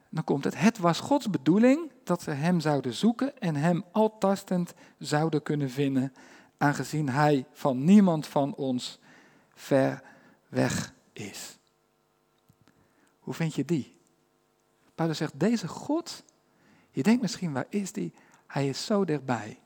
Dan 0.10 0.24
komt 0.24 0.44
het, 0.44 0.60
het 0.60 0.78
was 0.78 1.00
Gods 1.00 1.30
bedoeling 1.30 1.92
dat 2.04 2.22
ze 2.22 2.32
hem 2.32 2.60
zouden 2.60 2.94
zoeken 2.94 3.40
en 3.40 3.56
hem 3.56 3.84
altastend 3.92 4.74
zouden 4.98 5.44
kunnen 5.44 5.70
vinden, 5.70 6.14
aangezien 6.58 7.10
hij 7.10 7.46
van 7.52 7.84
niemand 7.84 8.28
van 8.28 8.56
ons 8.56 9.00
ver 9.54 10.04
weg 10.48 10.94
is. 11.14 11.58
Hoe 13.20 13.34
vind 13.34 13.56
je 13.56 13.66
die? 13.66 13.96
Paulus 14.96 15.18
zegt, 15.18 15.40
deze 15.40 15.68
God, 15.68 16.24
je 16.92 17.04
denkt 17.04 17.22
misschien, 17.22 17.54
waar 17.54 17.68
is 17.70 17.92
die? 17.92 18.14
Hij 18.48 18.70
is 18.70 18.86
zo 18.86 19.06
dichtbij. 19.06 19.60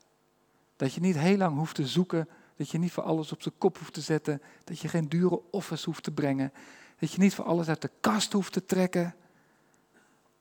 Dat 0.76 0.94
je 0.94 1.02
niet 1.02 1.18
heel 1.18 1.38
lang 1.38 1.58
hoeft 1.58 1.76
te 1.76 1.88
zoeken, 1.88 2.28
dat 2.56 2.70
je 2.70 2.78
niet 2.78 2.92
voor 2.92 3.04
alles 3.04 3.32
op 3.32 3.42
zijn 3.42 3.58
kop 3.58 3.78
hoeft 3.78 3.94
te 3.94 4.02
zetten, 4.02 4.42
dat 4.64 4.80
je 4.80 4.88
geen 4.88 5.10
dure 5.10 5.42
offers 5.52 5.84
hoeft 5.84 6.04
te 6.04 6.12
brengen, 6.12 6.54
dat 7.00 7.12
je 7.12 7.20
niet 7.20 7.36
voor 7.36 7.46
alles 7.46 7.68
uit 7.68 7.82
de 7.82 7.92
kast 8.00 8.34
hoeft 8.34 8.54
te 8.54 8.66
trekken 8.66 9.16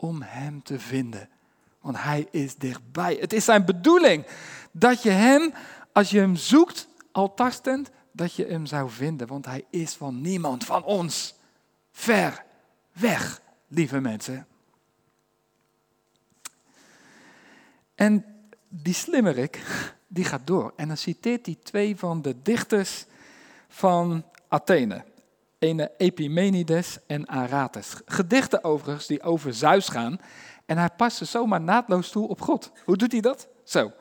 om 0.00 0.22
hem 0.22 0.62
te 0.62 0.78
vinden. 0.78 1.28
Want 1.80 2.02
hij 2.02 2.28
is 2.30 2.56
dichtbij. 2.56 3.16
Het 3.20 3.32
is 3.32 3.44
zijn 3.44 3.64
bedoeling 3.64 4.26
dat 4.72 5.02
je 5.02 5.10
hem, 5.10 5.52
als 5.92 6.10
je 6.10 6.18
hem 6.18 6.36
zoekt, 6.36 6.88
al 7.12 7.34
tastend, 7.34 7.90
dat 8.12 8.34
je 8.34 8.46
hem 8.46 8.66
zou 8.66 8.90
vinden. 8.90 9.26
Want 9.26 9.46
hij 9.46 9.64
is 9.70 9.94
van 9.94 10.20
niemand 10.20 10.64
van 10.64 10.84
ons 10.84 11.34
ver 11.92 12.44
weg, 12.92 13.40
lieve 13.68 14.00
mensen. 14.00 14.46
En 17.94 18.24
die 18.68 18.94
slimmerik, 18.94 19.62
die 20.06 20.24
gaat 20.24 20.46
door. 20.46 20.72
En 20.76 20.88
dan 20.88 20.96
citeert 20.96 21.46
hij 21.46 21.56
twee 21.62 21.96
van 21.96 22.22
de 22.22 22.42
dichters 22.42 23.06
van 23.68 24.24
Athene. 24.48 25.04
Ene 25.60 25.90
Epimenides 25.96 26.98
en 27.06 27.28
Aratus. 27.28 27.94
Gedichten 28.04 28.64
overigens 28.64 29.06
die 29.06 29.22
over 29.22 29.54
Zeus 29.54 29.88
gaan. 29.88 30.20
En 30.66 30.78
hij 30.78 30.90
past 30.96 31.16
ze 31.16 31.24
zomaar 31.24 31.60
naadloos 31.60 32.10
toe 32.10 32.28
op 32.28 32.40
God. 32.40 32.72
Hoe 32.84 32.96
doet 32.96 33.12
hij 33.12 33.20
dat? 33.20 33.48
Zo. 33.64 33.92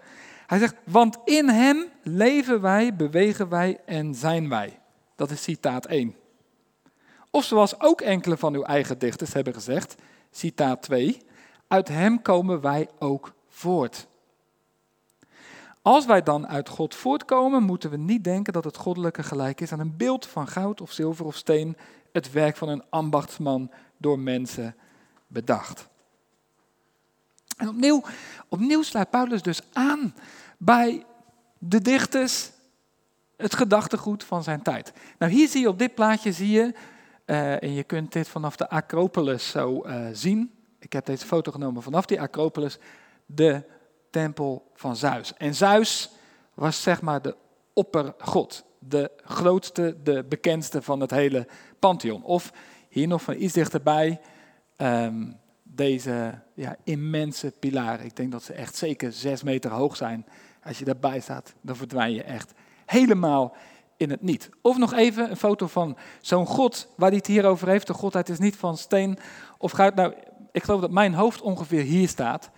Hij 0.48 0.60
zegt, 0.60 0.76
want 0.84 1.18
in 1.26 1.50
hem 1.50 1.86
leven 2.04 2.62
wij, 2.62 2.96
bewegen 2.96 3.50
wij 3.50 3.80
en 3.86 4.16
zijn 4.16 4.50
wij. 4.50 4.80
Dat 5.16 5.32
is 5.32 5.44
citaat 5.44 5.86
1. 5.86 6.16
Of 7.32 7.44
zoals 7.44 7.80
ook 7.80 8.02
enkele 8.02 8.38
van 8.38 8.54
uw 8.54 8.64
eigen 8.64 9.00
dichters 9.00 9.34
hebben 9.34 9.54
gezegd, 9.54 9.96
citaat 10.32 10.82
2, 10.82 11.18
uit 11.68 11.88
hem 11.88 12.22
komen 12.22 12.62
wij 12.62 12.90
ook 13.00 13.34
voort. 13.48 14.08
Als 15.82 16.06
wij 16.06 16.24
dan 16.24 16.48
uit 16.48 16.70
God 16.70 16.96
voortkomen, 16.96 17.64
moeten 17.64 17.90
we 17.90 17.98
niet 17.98 18.24
denken 18.24 18.54
dat 18.54 18.64
het 18.64 18.78
goddelijke 18.78 19.24
gelijk 19.24 19.62
is 19.62 19.72
aan 19.72 19.80
een 19.80 19.98
beeld 19.98 20.26
van 20.26 20.48
goud 20.48 20.82
of 20.82 20.92
zilver 20.92 21.26
of 21.26 21.36
steen, 21.36 21.78
het 22.12 22.32
werk 22.32 22.58
van 22.58 22.70
een 22.70 22.84
ambachtsman 22.90 23.72
door 23.98 24.20
mensen 24.20 24.76
bedacht. 25.28 25.88
En 27.58 27.68
opnieuw, 27.68 28.04
opnieuw 28.50 28.82
sluit 28.82 29.10
Paulus 29.10 29.42
dus 29.42 29.62
aan 29.74 30.16
bij 30.58 31.06
de 31.58 31.82
dichters, 31.82 32.52
het 33.38 33.56
gedachtegoed 33.56 34.24
van 34.24 34.44
zijn 34.44 34.62
tijd. 34.62 34.94
Nou, 35.18 35.32
hier 35.32 35.48
zie 35.48 35.62
je 35.62 35.68
op 35.68 35.80
dit 35.80 35.96
plaatje, 35.96 36.32
zie 36.32 36.50
je, 36.50 36.74
uh, 37.26 37.64
en 37.64 37.74
je 37.74 37.84
kunt 37.84 38.12
dit 38.12 38.28
vanaf 38.28 38.56
de 38.56 38.70
Acropolis 38.70 39.50
zo 39.50 39.86
uh, 39.86 40.08
zien. 40.12 40.52
Ik 40.80 40.94
heb 40.94 41.06
deze 41.06 41.26
foto 41.26 41.52
genomen 41.52 41.84
vanaf 41.84 42.06
die 42.06 42.22
Acropolis 42.22 42.78
de 43.26 43.64
tempel 44.10 44.72
van 44.74 44.96
Zeus. 44.96 45.34
En 45.34 45.56
Zeus 45.56 46.10
was 46.54 46.82
zeg 46.82 47.02
maar 47.02 47.22
de 47.22 47.36
oppergod, 47.74 48.66
de 48.80 49.12
grootste, 49.24 49.98
de 50.04 50.24
bekendste 50.24 50.82
van 50.82 51.00
het 51.00 51.12
hele 51.12 51.48
pantheon. 51.80 52.24
Of 52.24 52.52
hier 52.90 53.08
nog 53.08 53.22
van 53.22 53.36
iets 53.42 53.54
dichterbij, 53.54 54.22
um, 54.78 55.38
deze 55.64 56.42
ja, 56.54 56.76
immense 56.84 57.54
pilaren. 57.60 58.06
Ik 58.06 58.16
denk 58.16 58.32
dat 58.32 58.44
ze 58.44 58.54
echt 58.54 58.76
zeker 58.76 59.12
zes 59.12 59.44
meter 59.44 59.72
hoog 59.72 59.96
zijn. 59.96 60.26
Als 60.64 60.80
je 60.80 60.86
daarbij 60.86 61.20
staat, 61.20 61.54
dan 61.62 61.76
verdwijn 61.76 62.14
je 62.14 62.24
echt 62.24 62.54
helemaal 62.86 63.56
in 63.98 64.10
het 64.10 64.22
niet. 64.22 64.50
Of 64.62 64.78
nog 64.78 64.94
even 64.94 65.30
een 65.30 65.38
foto 65.38 65.68
van 65.68 65.98
zo'n 66.22 66.46
God 66.46 66.88
waar 66.96 67.10
hij 67.10 67.18
het 67.18 67.28
hier 67.28 67.46
over 67.46 67.68
heeft. 67.68 67.88
De 67.88 67.94
godheid 67.94 68.30
is 68.30 68.40
niet 68.40 68.56
van 68.56 68.78
steen 68.78 69.18
of 69.58 69.72
goud. 69.72 69.96
Nou, 69.96 70.14
ik 70.52 70.64
geloof 70.64 70.82
dat 70.82 70.92
mijn 70.92 71.14
hoofd 71.14 71.42
ongeveer 71.42 71.82
hier 71.82 72.08
staat. 72.08 72.50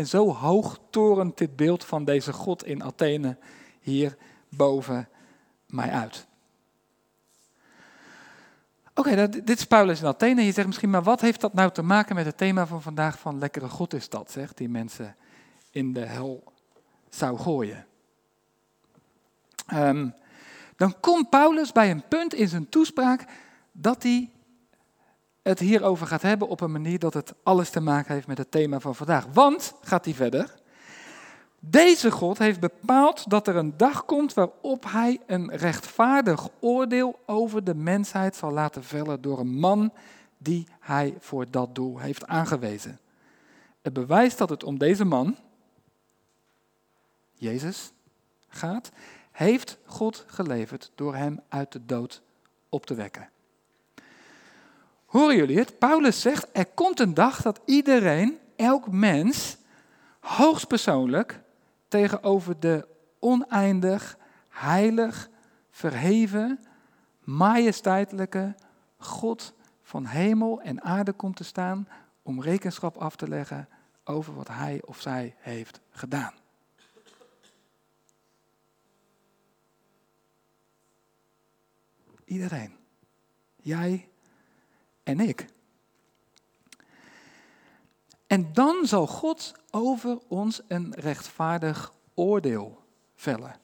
En 0.00 0.06
zo 0.06 0.34
hoog 0.34 0.78
torent 0.90 1.38
dit 1.38 1.56
beeld 1.56 1.84
van 1.84 2.04
deze 2.04 2.32
God 2.32 2.64
in 2.64 2.82
Athene 2.82 3.36
hier 3.80 4.16
boven 4.48 5.08
mij 5.66 5.90
uit. 5.90 6.26
Oké, 8.94 9.28
dit 9.28 9.58
is 9.58 9.64
Paulus 9.64 10.00
in 10.00 10.06
Athene. 10.06 10.42
Je 10.42 10.52
zegt 10.52 10.66
misschien, 10.66 10.90
maar 10.90 11.02
wat 11.02 11.20
heeft 11.20 11.40
dat 11.40 11.54
nou 11.54 11.70
te 11.70 11.82
maken 11.82 12.14
met 12.14 12.26
het 12.26 12.36
thema 12.36 12.66
van 12.66 12.82
vandaag 12.82 13.18
van 13.18 13.38
lekkere 13.38 13.68
God 13.68 13.94
is 13.94 14.08
dat, 14.08 14.30
zegt 14.30 14.56
die 14.56 14.68
mensen 14.68 15.16
in 15.70 15.92
de 15.92 16.04
hel 16.04 16.52
zou 17.08 17.38
gooien. 17.38 17.86
Um, 19.72 20.14
dan 20.76 21.00
komt 21.00 21.30
Paulus 21.30 21.72
bij 21.72 21.90
een 21.90 22.08
punt 22.08 22.34
in 22.34 22.48
zijn 22.48 22.68
toespraak 22.68 23.24
dat 23.72 24.02
hij 24.02 24.30
het 25.42 25.58
hierover 25.58 26.06
gaat 26.06 26.22
hebben 26.22 26.48
op 26.48 26.60
een 26.60 26.72
manier 26.72 26.98
dat 26.98 27.14
het 27.14 27.34
alles 27.42 27.70
te 27.70 27.80
maken 27.80 28.14
heeft 28.14 28.26
met 28.26 28.38
het 28.38 28.50
thema 28.50 28.80
van 28.80 28.94
vandaag. 28.94 29.26
Want, 29.32 29.74
gaat 29.82 30.04
hij 30.04 30.14
verder, 30.14 30.54
deze 31.58 32.10
God 32.10 32.38
heeft 32.38 32.60
bepaald 32.60 33.30
dat 33.30 33.46
er 33.46 33.56
een 33.56 33.76
dag 33.76 34.04
komt 34.04 34.34
waarop 34.34 34.84
hij 34.88 35.20
een 35.26 35.50
rechtvaardig 35.56 36.48
oordeel 36.60 37.18
over 37.26 37.64
de 37.64 37.74
mensheid 37.74 38.36
zal 38.36 38.50
laten 38.50 38.84
vellen 38.84 39.20
door 39.20 39.38
een 39.38 39.58
man 39.58 39.92
die 40.38 40.66
hij 40.80 41.16
voor 41.18 41.50
dat 41.50 41.74
doel 41.74 41.98
heeft 41.98 42.26
aangewezen. 42.26 42.98
Het 43.82 43.92
bewijst 43.92 44.38
dat 44.38 44.48
het 44.48 44.64
om 44.64 44.78
deze 44.78 45.04
man, 45.04 45.36
Jezus, 47.32 47.92
gaat, 48.48 48.90
heeft 49.30 49.78
God 49.84 50.24
geleverd 50.26 50.90
door 50.94 51.14
hem 51.14 51.40
uit 51.48 51.72
de 51.72 51.86
dood 51.86 52.22
op 52.68 52.86
te 52.86 52.94
wekken. 52.94 53.28
Horen 55.10 55.36
jullie 55.36 55.58
het? 55.58 55.78
Paulus 55.78 56.20
zegt, 56.20 56.46
er 56.52 56.66
komt 56.66 57.00
een 57.00 57.14
dag 57.14 57.42
dat 57.42 57.60
iedereen, 57.64 58.38
elk 58.56 58.90
mens, 58.90 59.56
hoogstpersoonlijk 60.20 61.40
tegenover 61.88 62.60
de 62.60 62.86
oneindig, 63.18 64.18
heilig, 64.48 65.28
verheven, 65.70 66.60
majesteitelijke 67.24 68.54
God 68.96 69.54
van 69.82 70.06
hemel 70.06 70.60
en 70.60 70.82
aarde 70.82 71.12
komt 71.12 71.36
te 71.36 71.44
staan 71.44 71.88
om 72.22 72.42
rekenschap 72.42 72.96
af 72.96 73.16
te 73.16 73.28
leggen 73.28 73.68
over 74.04 74.34
wat 74.34 74.48
hij 74.48 74.80
of 74.84 75.00
zij 75.00 75.34
heeft 75.38 75.80
gedaan. 75.90 76.34
Iedereen. 82.24 82.76
Jij 83.56 84.09
en 85.10 85.20
ik. 85.20 85.46
En 88.26 88.52
dan 88.52 88.86
zal 88.86 89.06
God 89.06 89.54
over 89.70 90.18
ons 90.28 90.60
een 90.68 90.94
rechtvaardig 90.94 91.92
oordeel 92.14 92.82
vellen. 93.14 93.56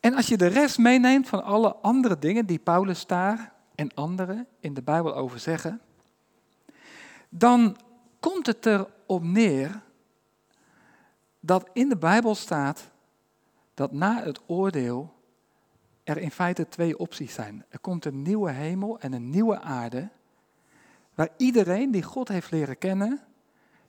En 0.00 0.14
als 0.14 0.26
je 0.26 0.36
de 0.36 0.46
rest 0.46 0.78
meeneemt 0.78 1.28
van 1.28 1.44
alle 1.44 1.74
andere 1.74 2.18
dingen 2.18 2.46
die 2.46 2.58
Paulus 2.58 3.06
daar 3.06 3.52
en 3.74 3.94
anderen 3.94 4.46
in 4.60 4.74
de 4.74 4.82
Bijbel 4.82 5.14
over 5.14 5.38
zeggen, 5.38 5.80
dan 7.28 7.76
komt 8.20 8.46
het 8.46 8.66
erop 8.66 9.22
neer 9.22 9.82
dat 11.40 11.68
in 11.72 11.88
de 11.88 11.96
Bijbel 11.96 12.34
staat 12.34 12.90
dat 13.74 13.92
na 13.92 14.22
het 14.22 14.40
oordeel 14.46 15.13
er 16.04 16.18
in 16.18 16.30
feite 16.30 16.68
twee 16.68 16.98
opties 16.98 17.34
zijn. 17.34 17.64
Er 17.68 17.78
komt 17.78 18.04
een 18.04 18.22
nieuwe 18.22 18.50
hemel 18.50 19.00
en 19.00 19.12
een 19.12 19.30
nieuwe 19.30 19.60
aarde, 19.60 20.08
waar 21.14 21.28
iedereen 21.36 21.90
die 21.90 22.02
God 22.02 22.28
heeft 22.28 22.50
leren 22.50 22.78
kennen, 22.78 23.20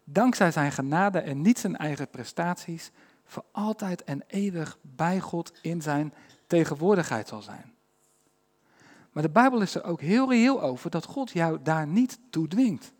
dankzij 0.03 0.51
zijn 0.51 0.71
genade 0.71 1.19
en 1.19 1.41
niet 1.41 1.59
zijn 1.59 1.77
eigen 1.77 2.09
prestaties, 2.09 2.91
voor 3.25 3.45
altijd 3.51 4.03
en 4.03 4.23
eeuwig 4.27 4.77
bij 4.81 5.19
God 5.19 5.53
in 5.61 5.81
zijn 5.81 6.13
tegenwoordigheid 6.47 7.27
zal 7.27 7.41
zijn. 7.41 7.73
Maar 9.11 9.23
de 9.23 9.29
Bijbel 9.29 9.61
is 9.61 9.75
er 9.75 9.83
ook 9.83 10.01
heel 10.01 10.29
reëel 10.29 10.61
over 10.61 10.89
dat 10.89 11.05
God 11.05 11.31
jou 11.31 11.61
daar 11.61 11.87
niet 11.87 12.19
toe 12.29 12.47
dwingt. 12.47 12.93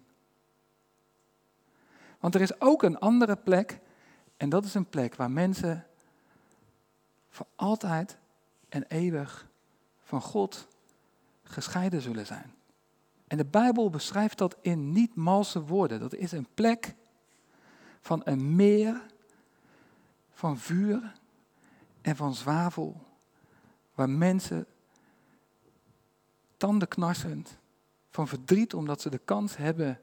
Want 2.20 2.36
er 2.36 2.42
is 2.42 2.62
ook 2.62 2.84
een 2.84 3.00
andere 3.00 3.36
plek 3.36 3.80
en 4.38 4.50
dat 4.50 4.66
is 4.66 4.74
een 4.74 4.90
plek 4.90 5.16
waar 5.16 5.32
mensen 5.32 5.86
voor 7.30 7.48
altijd 7.56 8.18
en 8.76 8.86
eeuwig 8.88 9.50
van 10.04 10.22
God 10.22 10.68
gescheiden 11.44 12.02
zullen 12.02 12.26
zijn. 12.26 12.54
En 13.28 13.38
de 13.38 13.46
Bijbel 13.46 13.90
beschrijft 13.90 14.38
dat 14.38 14.58
in 14.62 14.92
niet 14.92 15.16
malse 15.16 15.62
woorden. 15.62 16.00
Dat 16.00 16.14
is 16.14 16.32
een 16.32 16.48
plek 16.54 16.96
van 18.02 18.22
een 18.24 18.56
meer 18.56 19.06
van 20.32 20.58
vuur 20.58 21.14
en 22.02 22.16
van 22.16 22.34
zwavel, 22.34 23.02
waar 23.94 24.10
mensen 24.10 24.66
tandenknarsend 26.58 27.58
van 28.10 28.28
verdriet 28.28 28.74
omdat 28.74 29.02
ze 29.02 29.10
de 29.10 29.22
kans 29.26 29.58
hebben 29.58 30.02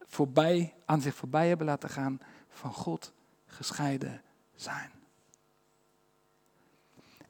voorbij, 0.00 0.74
aan 0.84 1.00
zich 1.00 1.14
voorbij 1.14 1.48
hebben 1.48 1.66
laten 1.66 1.90
gaan 1.90 2.20
van 2.48 2.72
God 2.72 3.12
gescheiden 3.46 4.22
zijn. 4.54 4.97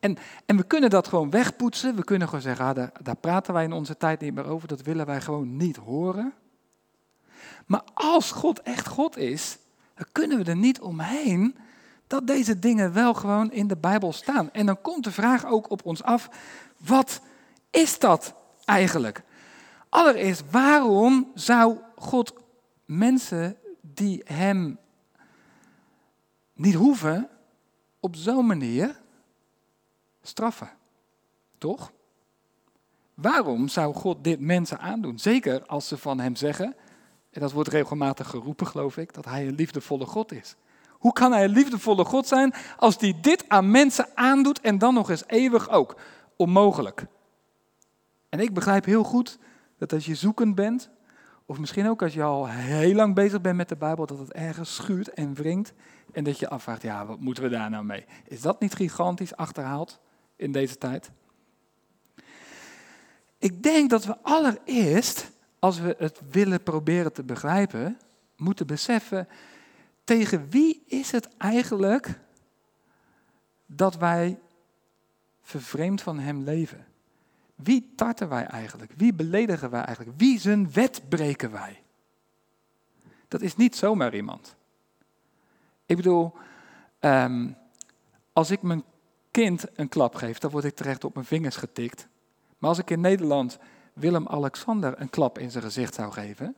En, 0.00 0.16
en 0.46 0.56
we 0.56 0.62
kunnen 0.62 0.90
dat 0.90 1.08
gewoon 1.08 1.30
wegpoetsen. 1.30 1.96
We 1.96 2.04
kunnen 2.04 2.28
gewoon 2.28 2.42
zeggen, 2.42 2.64
ah, 2.64 2.74
daar, 2.74 2.92
daar 3.02 3.16
praten 3.16 3.54
wij 3.54 3.64
in 3.64 3.72
onze 3.72 3.96
tijd 3.96 4.20
niet 4.20 4.34
meer 4.34 4.46
over. 4.46 4.68
Dat 4.68 4.82
willen 4.82 5.06
wij 5.06 5.20
gewoon 5.20 5.56
niet 5.56 5.76
horen. 5.76 6.32
Maar 7.66 7.82
als 7.94 8.30
God 8.30 8.62
echt 8.62 8.88
God 8.88 9.16
is, 9.16 9.58
dan 9.94 10.06
kunnen 10.12 10.38
we 10.38 10.44
er 10.44 10.56
niet 10.56 10.80
omheen 10.80 11.56
dat 12.06 12.26
deze 12.26 12.58
dingen 12.58 12.92
wel 12.92 13.14
gewoon 13.14 13.52
in 13.52 13.66
de 13.66 13.76
Bijbel 13.76 14.12
staan. 14.12 14.52
En 14.52 14.66
dan 14.66 14.80
komt 14.80 15.04
de 15.04 15.12
vraag 15.12 15.46
ook 15.46 15.70
op 15.70 15.84
ons 15.84 16.02
af, 16.02 16.30
wat 16.76 17.20
is 17.70 17.98
dat 17.98 18.34
eigenlijk? 18.64 19.22
Allereerst, 19.88 20.50
waarom 20.50 21.30
zou 21.34 21.78
God 21.96 22.32
mensen 22.84 23.56
die 23.80 24.22
hem 24.24 24.78
niet 26.54 26.74
hoeven, 26.74 27.28
op 28.00 28.16
zo'n 28.16 28.46
manier 28.46 29.00
straffen? 30.28 30.70
Toch? 31.58 31.92
Waarom 33.14 33.68
zou 33.68 33.94
God 33.94 34.24
dit 34.24 34.40
mensen 34.40 34.78
aandoen? 34.78 35.18
Zeker 35.18 35.66
als 35.66 35.88
ze 35.88 35.96
van 35.96 36.20
hem 36.20 36.36
zeggen, 36.36 36.76
en 37.30 37.40
dat 37.40 37.52
wordt 37.52 37.68
regelmatig 37.68 38.28
geroepen 38.28 38.66
geloof 38.66 38.96
ik, 38.96 39.14
dat 39.14 39.24
hij 39.24 39.46
een 39.46 39.54
liefdevolle 39.54 40.06
God 40.06 40.32
is. 40.32 40.56
Hoe 40.90 41.12
kan 41.12 41.32
hij 41.32 41.44
een 41.44 41.50
liefdevolle 41.50 42.04
God 42.04 42.26
zijn 42.26 42.54
als 42.76 42.96
hij 42.98 43.18
dit 43.20 43.44
aan 43.48 43.70
mensen 43.70 44.08
aandoet 44.14 44.60
en 44.60 44.78
dan 44.78 44.94
nog 44.94 45.10
eens 45.10 45.24
eeuwig 45.26 45.70
ook? 45.70 46.00
Onmogelijk. 46.36 47.06
En 48.28 48.40
ik 48.40 48.54
begrijp 48.54 48.84
heel 48.84 49.04
goed 49.04 49.38
dat 49.78 49.92
als 49.92 50.06
je 50.06 50.14
zoekend 50.14 50.54
bent, 50.54 50.90
of 51.46 51.58
misschien 51.58 51.88
ook 51.88 52.02
als 52.02 52.14
je 52.14 52.22
al 52.22 52.48
heel 52.48 52.94
lang 52.94 53.14
bezig 53.14 53.40
bent 53.40 53.56
met 53.56 53.68
de 53.68 53.76
Bijbel, 53.76 54.06
dat 54.06 54.18
het 54.18 54.32
ergens 54.32 54.74
schuurt 54.74 55.08
en 55.08 55.34
wringt 55.34 55.72
en 56.12 56.24
dat 56.24 56.38
je 56.38 56.48
afvraagt, 56.48 56.82
ja, 56.82 57.06
wat 57.06 57.20
moeten 57.20 57.42
we 57.42 57.48
daar 57.48 57.70
nou 57.70 57.84
mee? 57.84 58.04
Is 58.24 58.40
dat 58.40 58.60
niet 58.60 58.74
gigantisch 58.74 59.36
achterhaald 59.36 60.00
in 60.38 60.53
deze 60.53 60.79
tijd? 60.79 61.11
Ik 63.38 63.62
denk 63.62 63.90
dat 63.90 64.05
we 64.05 64.18
allereerst, 64.22 65.31
als 65.59 65.79
we 65.79 65.94
het 65.98 66.20
willen 66.31 66.62
proberen 66.62 67.12
te 67.12 67.22
begrijpen, 67.22 67.98
moeten 68.37 68.66
beseffen 68.66 69.29
tegen 70.05 70.51
wie 70.51 70.83
is 70.87 71.11
het 71.11 71.29
eigenlijk 71.37 72.20
dat 73.66 73.96
wij 73.96 74.38
vervreemd 75.42 76.03
van 76.03 76.18
Hem 76.18 76.42
leven? 76.42 76.87
Wie 77.55 77.92
tarten 77.96 78.29
wij 78.29 78.44
eigenlijk? 78.46 78.92
Wie 78.96 79.14
beledigen 79.14 79.70
wij 79.70 79.83
eigenlijk? 79.83 80.18
Wie 80.18 80.38
zijn 80.38 80.72
wet 80.72 81.09
breken 81.09 81.53
wij? 81.53 81.83
Dat 83.29 83.40
is 83.40 83.57
niet 83.57 83.77
zomaar 83.77 84.14
iemand. 84.14 84.57
Ik 85.87 85.96
bedoel, 85.96 86.33
ehm, 86.98 87.53
als 88.33 88.51
ik 88.51 88.62
mijn 88.62 88.85
kind 89.44 89.64
een 89.74 89.88
klap 89.88 90.14
geef, 90.14 90.38
dan 90.38 90.51
word 90.51 90.64
ik 90.64 90.74
terecht 90.74 91.05
op 91.05 91.14
mijn 91.14 91.27
vingers 91.27 91.57
getikt. 91.57 92.09
Maar 92.59 92.70
als 92.70 92.79
ik 92.79 92.90
in 92.90 93.01
Nederland 93.01 93.59
Willem-Alexander 93.92 95.01
een 95.01 95.11
klap 95.11 95.38
in 95.38 95.51
zijn 95.51 95.64
gezicht 95.64 95.94
zou 95.94 96.12
geven, 96.12 96.57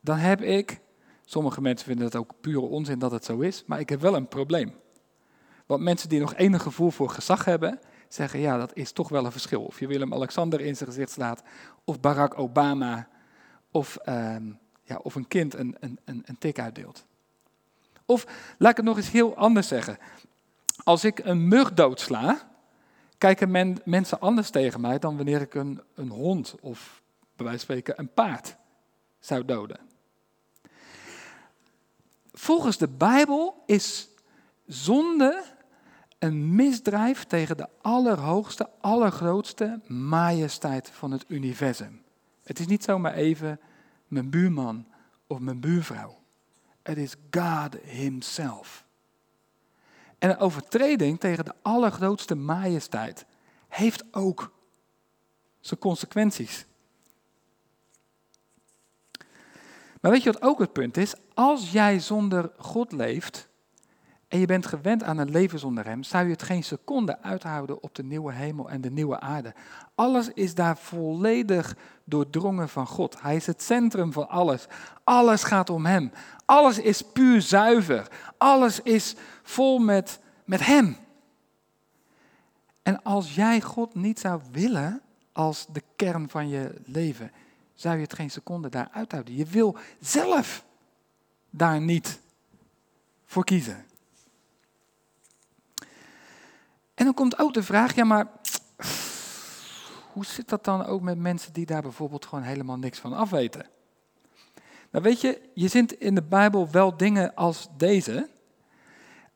dan 0.00 0.16
heb 0.16 0.40
ik 0.40 0.80
Sommige 1.24 1.60
mensen 1.60 1.86
vinden 1.86 2.04
het 2.04 2.16
ook 2.16 2.34
pure 2.40 2.66
onzin 2.66 2.98
dat 2.98 3.10
het 3.10 3.24
zo 3.24 3.40
is, 3.40 3.64
maar 3.66 3.80
ik 3.80 3.88
heb 3.88 4.00
wel 4.00 4.16
een 4.16 4.28
probleem. 4.28 4.74
Want 5.66 5.82
mensen 5.82 6.08
die 6.08 6.20
nog 6.20 6.34
enig 6.34 6.62
gevoel 6.62 6.90
voor 6.90 7.10
gezag 7.10 7.44
hebben, 7.44 7.80
zeggen 8.08 8.40
ja, 8.40 8.56
dat 8.56 8.76
is 8.76 8.92
toch 8.92 9.08
wel 9.08 9.24
een 9.24 9.32
verschil. 9.32 9.64
Of 9.64 9.80
je 9.80 9.86
Willem-Alexander 9.86 10.60
in 10.60 10.76
zijn 10.76 10.88
gezicht 10.88 11.10
slaat, 11.10 11.42
of 11.84 12.00
Barack 12.00 12.38
Obama, 12.38 13.08
of, 13.70 13.96
ehm, 13.96 14.52
ja, 14.82 14.96
of 15.02 15.14
een 15.14 15.28
kind 15.28 15.54
een, 15.54 15.76
een, 15.80 15.98
een, 16.04 16.22
een 16.26 16.38
tik 16.38 16.58
uitdeelt. 16.58 17.06
Of 18.06 18.26
laat 18.58 18.70
ik 18.70 18.76
het 18.76 18.86
nog 18.86 18.96
eens 18.96 19.10
heel 19.10 19.36
anders 19.36 19.68
zeggen. 19.68 19.98
Als 20.82 21.04
ik 21.04 21.18
een 21.18 21.48
mug 21.48 21.74
doodsla, 21.74 22.50
kijken 23.18 23.50
men, 23.50 23.76
mensen 23.84 24.20
anders 24.20 24.50
tegen 24.50 24.80
mij 24.80 24.98
dan 24.98 25.16
wanneer 25.16 25.40
ik 25.40 25.54
een, 25.54 25.82
een 25.94 26.10
hond 26.10 26.54
of 26.60 27.02
bij 27.36 27.46
wijze 27.46 27.66
van 27.66 27.76
spreken 27.76 27.98
een 27.98 28.12
paard 28.12 28.56
zou 29.18 29.44
doden. 29.44 29.80
Volgens 32.32 32.76
de 32.76 32.88
Bijbel 32.88 33.62
is 33.66 34.08
zonde 34.66 35.44
een 36.18 36.54
misdrijf 36.54 37.24
tegen 37.24 37.56
de 37.56 37.68
allerhoogste, 37.82 38.70
allergrootste 38.80 39.80
majesteit 39.86 40.90
van 40.90 41.10
het 41.10 41.24
universum. 41.28 42.02
Het 42.42 42.58
is 42.58 42.66
niet 42.66 42.84
zomaar 42.84 43.14
even 43.14 43.60
mijn 44.08 44.30
buurman 44.30 44.86
of 45.26 45.38
mijn 45.38 45.60
buurvrouw. 45.60 46.18
Het 46.82 46.96
is 46.98 47.14
God 47.30 47.76
Himself. 47.82 48.84
En 50.24 50.30
een 50.30 50.38
overtreding 50.38 51.20
tegen 51.20 51.44
de 51.44 51.54
allergrootste 51.62 52.34
majesteit 52.34 53.26
heeft 53.68 54.04
ook 54.10 54.52
zijn 55.60 55.80
consequenties. 55.80 56.66
Maar 60.00 60.10
weet 60.10 60.22
je 60.22 60.32
wat 60.32 60.42
ook 60.42 60.58
het 60.58 60.72
punt 60.72 60.96
is? 60.96 61.14
Als 61.34 61.72
jij 61.72 62.00
zonder 62.00 62.50
God 62.56 62.92
leeft 62.92 63.48
en 64.28 64.38
je 64.38 64.46
bent 64.46 64.66
gewend 64.66 65.02
aan 65.02 65.18
een 65.18 65.30
leven 65.30 65.58
zonder 65.58 65.84
Hem, 65.84 66.02
zou 66.02 66.24
je 66.24 66.30
het 66.30 66.42
geen 66.42 66.64
seconde 66.64 67.22
uithouden 67.22 67.82
op 67.82 67.94
de 67.94 68.04
nieuwe 68.04 68.32
hemel 68.32 68.70
en 68.70 68.80
de 68.80 68.90
nieuwe 68.90 69.20
aarde. 69.20 69.54
Alles 69.94 70.28
is 70.28 70.54
daar 70.54 70.76
volledig 70.76 71.76
doordrongen 72.04 72.68
van 72.68 72.86
God. 72.86 73.20
Hij 73.20 73.36
is 73.36 73.46
het 73.46 73.62
centrum 73.62 74.12
van 74.12 74.28
alles. 74.28 74.66
Alles 75.04 75.44
gaat 75.44 75.70
om 75.70 75.86
Hem. 75.86 76.12
Alles 76.44 76.78
is 76.78 77.02
puur 77.02 77.42
zuiver. 77.42 78.08
Alles 78.38 78.80
is 78.80 79.14
vol 79.42 79.78
met, 79.78 80.18
met 80.44 80.66
Hem. 80.66 80.96
En 82.82 83.02
als 83.02 83.34
jij 83.34 83.60
God 83.60 83.94
niet 83.94 84.20
zou 84.20 84.40
willen 84.50 85.00
als 85.32 85.66
de 85.72 85.82
kern 85.96 86.28
van 86.28 86.48
je 86.48 86.74
leven, 86.84 87.32
zou 87.74 87.94
je 87.96 88.02
het 88.02 88.14
geen 88.14 88.30
seconde 88.30 88.68
daar 88.68 88.88
uithouden. 88.92 89.36
Je 89.36 89.44
wil 89.44 89.76
zelf 90.00 90.64
daar 91.50 91.80
niet 91.80 92.20
voor 93.24 93.44
kiezen. 93.44 93.84
En 96.94 97.04
dan 97.04 97.14
komt 97.14 97.38
ook 97.38 97.54
de 97.54 97.62
vraag, 97.62 97.94
ja 97.94 98.04
maar 98.04 98.26
hoe 100.12 100.24
zit 100.24 100.48
dat 100.48 100.64
dan 100.64 100.86
ook 100.86 101.00
met 101.00 101.18
mensen 101.18 101.52
die 101.52 101.66
daar 101.66 101.82
bijvoorbeeld 101.82 102.26
gewoon 102.26 102.44
helemaal 102.44 102.76
niks 102.76 102.98
van 102.98 103.12
afweten? 103.12 103.66
Nou 104.94 105.06
weet 105.06 105.20
je, 105.20 105.40
je 105.54 105.68
ziet 105.68 105.92
in 105.92 106.14
de 106.14 106.22
Bijbel 106.22 106.70
wel 106.70 106.96
dingen 106.96 107.34
als 107.34 107.68
deze. 107.76 108.28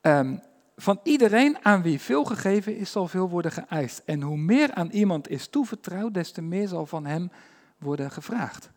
Ehm, 0.01 0.39
van 0.77 1.01
iedereen 1.03 1.65
aan 1.65 1.83
wie 1.83 2.01
veel 2.01 2.25
gegeven 2.25 2.77
is, 2.77 2.91
zal 2.91 3.09
veel 3.09 3.29
worden 3.29 3.53
geëist. 3.53 4.03
En 4.05 4.23
hoe 4.23 4.37
meer 4.37 4.75
aan 4.75 4.91
iemand 4.91 5.29
is 5.29 5.49
toevertrouwd, 5.49 6.15
des 6.15 6.33
te 6.33 6.43
meer 6.43 6.69
zal 6.69 6.87
van 6.87 7.07
hem 7.07 7.31
worden 7.79 8.11
gevraagd. 8.11 8.71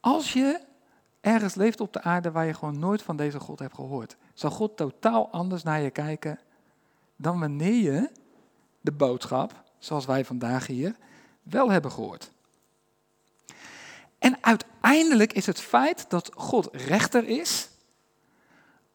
Als 0.00 0.32
je 0.32 0.60
ergens 1.20 1.54
leeft 1.54 1.80
op 1.80 1.92
de 1.92 2.02
aarde 2.02 2.30
waar 2.30 2.46
je 2.46 2.54
gewoon 2.54 2.78
nooit 2.78 3.02
van 3.02 3.16
deze 3.16 3.40
God 3.40 3.58
hebt 3.58 3.74
gehoord, 3.74 4.16
zal 4.34 4.50
God 4.50 4.76
totaal 4.76 5.30
anders 5.30 5.62
naar 5.62 5.80
je 5.80 5.90
kijken 5.90 6.38
dan 7.16 7.40
wanneer 7.40 7.82
je 7.82 8.10
de 8.80 8.92
boodschap, 8.92 9.62
zoals 9.78 10.06
wij 10.06 10.24
vandaag 10.24 10.66
hier, 10.66 10.96
wel 11.42 11.70
hebben 11.70 11.90
gehoord. 11.90 12.32
En 14.22 14.36
uiteindelijk 14.40 15.32
is 15.32 15.46
het 15.46 15.60
feit 15.60 16.04
dat 16.08 16.30
God 16.34 16.68
rechter 16.72 17.28
is 17.28 17.68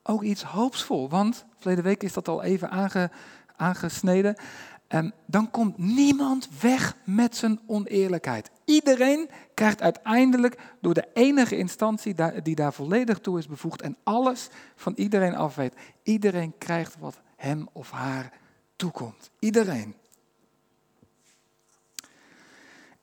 ook 0.03 0.23
iets 0.23 0.43
hoopsvol. 0.43 1.09
Want 1.09 1.45
verleden 1.57 1.83
week 1.83 2.03
is 2.03 2.13
dat 2.13 2.27
al 2.27 2.43
even 2.43 2.69
aange, 2.69 3.11
aangesneden. 3.55 4.35
En 4.87 5.13
dan 5.25 5.51
komt 5.51 5.77
niemand 5.77 6.49
weg 6.61 6.95
met 7.03 7.35
zijn 7.35 7.59
oneerlijkheid. 7.65 8.49
Iedereen 8.65 9.29
krijgt 9.53 9.81
uiteindelijk 9.81 10.57
door 10.81 10.93
de 10.93 11.07
enige 11.13 11.57
instantie 11.57 12.15
die 12.43 12.55
daar 12.55 12.73
volledig 12.73 13.19
toe 13.19 13.37
is 13.37 13.47
bevoegd 13.47 13.81
en 13.81 13.97
alles 14.03 14.49
van 14.75 14.93
iedereen 14.95 15.35
afweet. 15.35 15.73
Iedereen 16.03 16.53
krijgt 16.57 16.95
wat 16.99 17.21
hem 17.35 17.67
of 17.73 17.91
haar 17.91 18.31
toekomt. 18.75 19.31
Iedereen. 19.39 19.95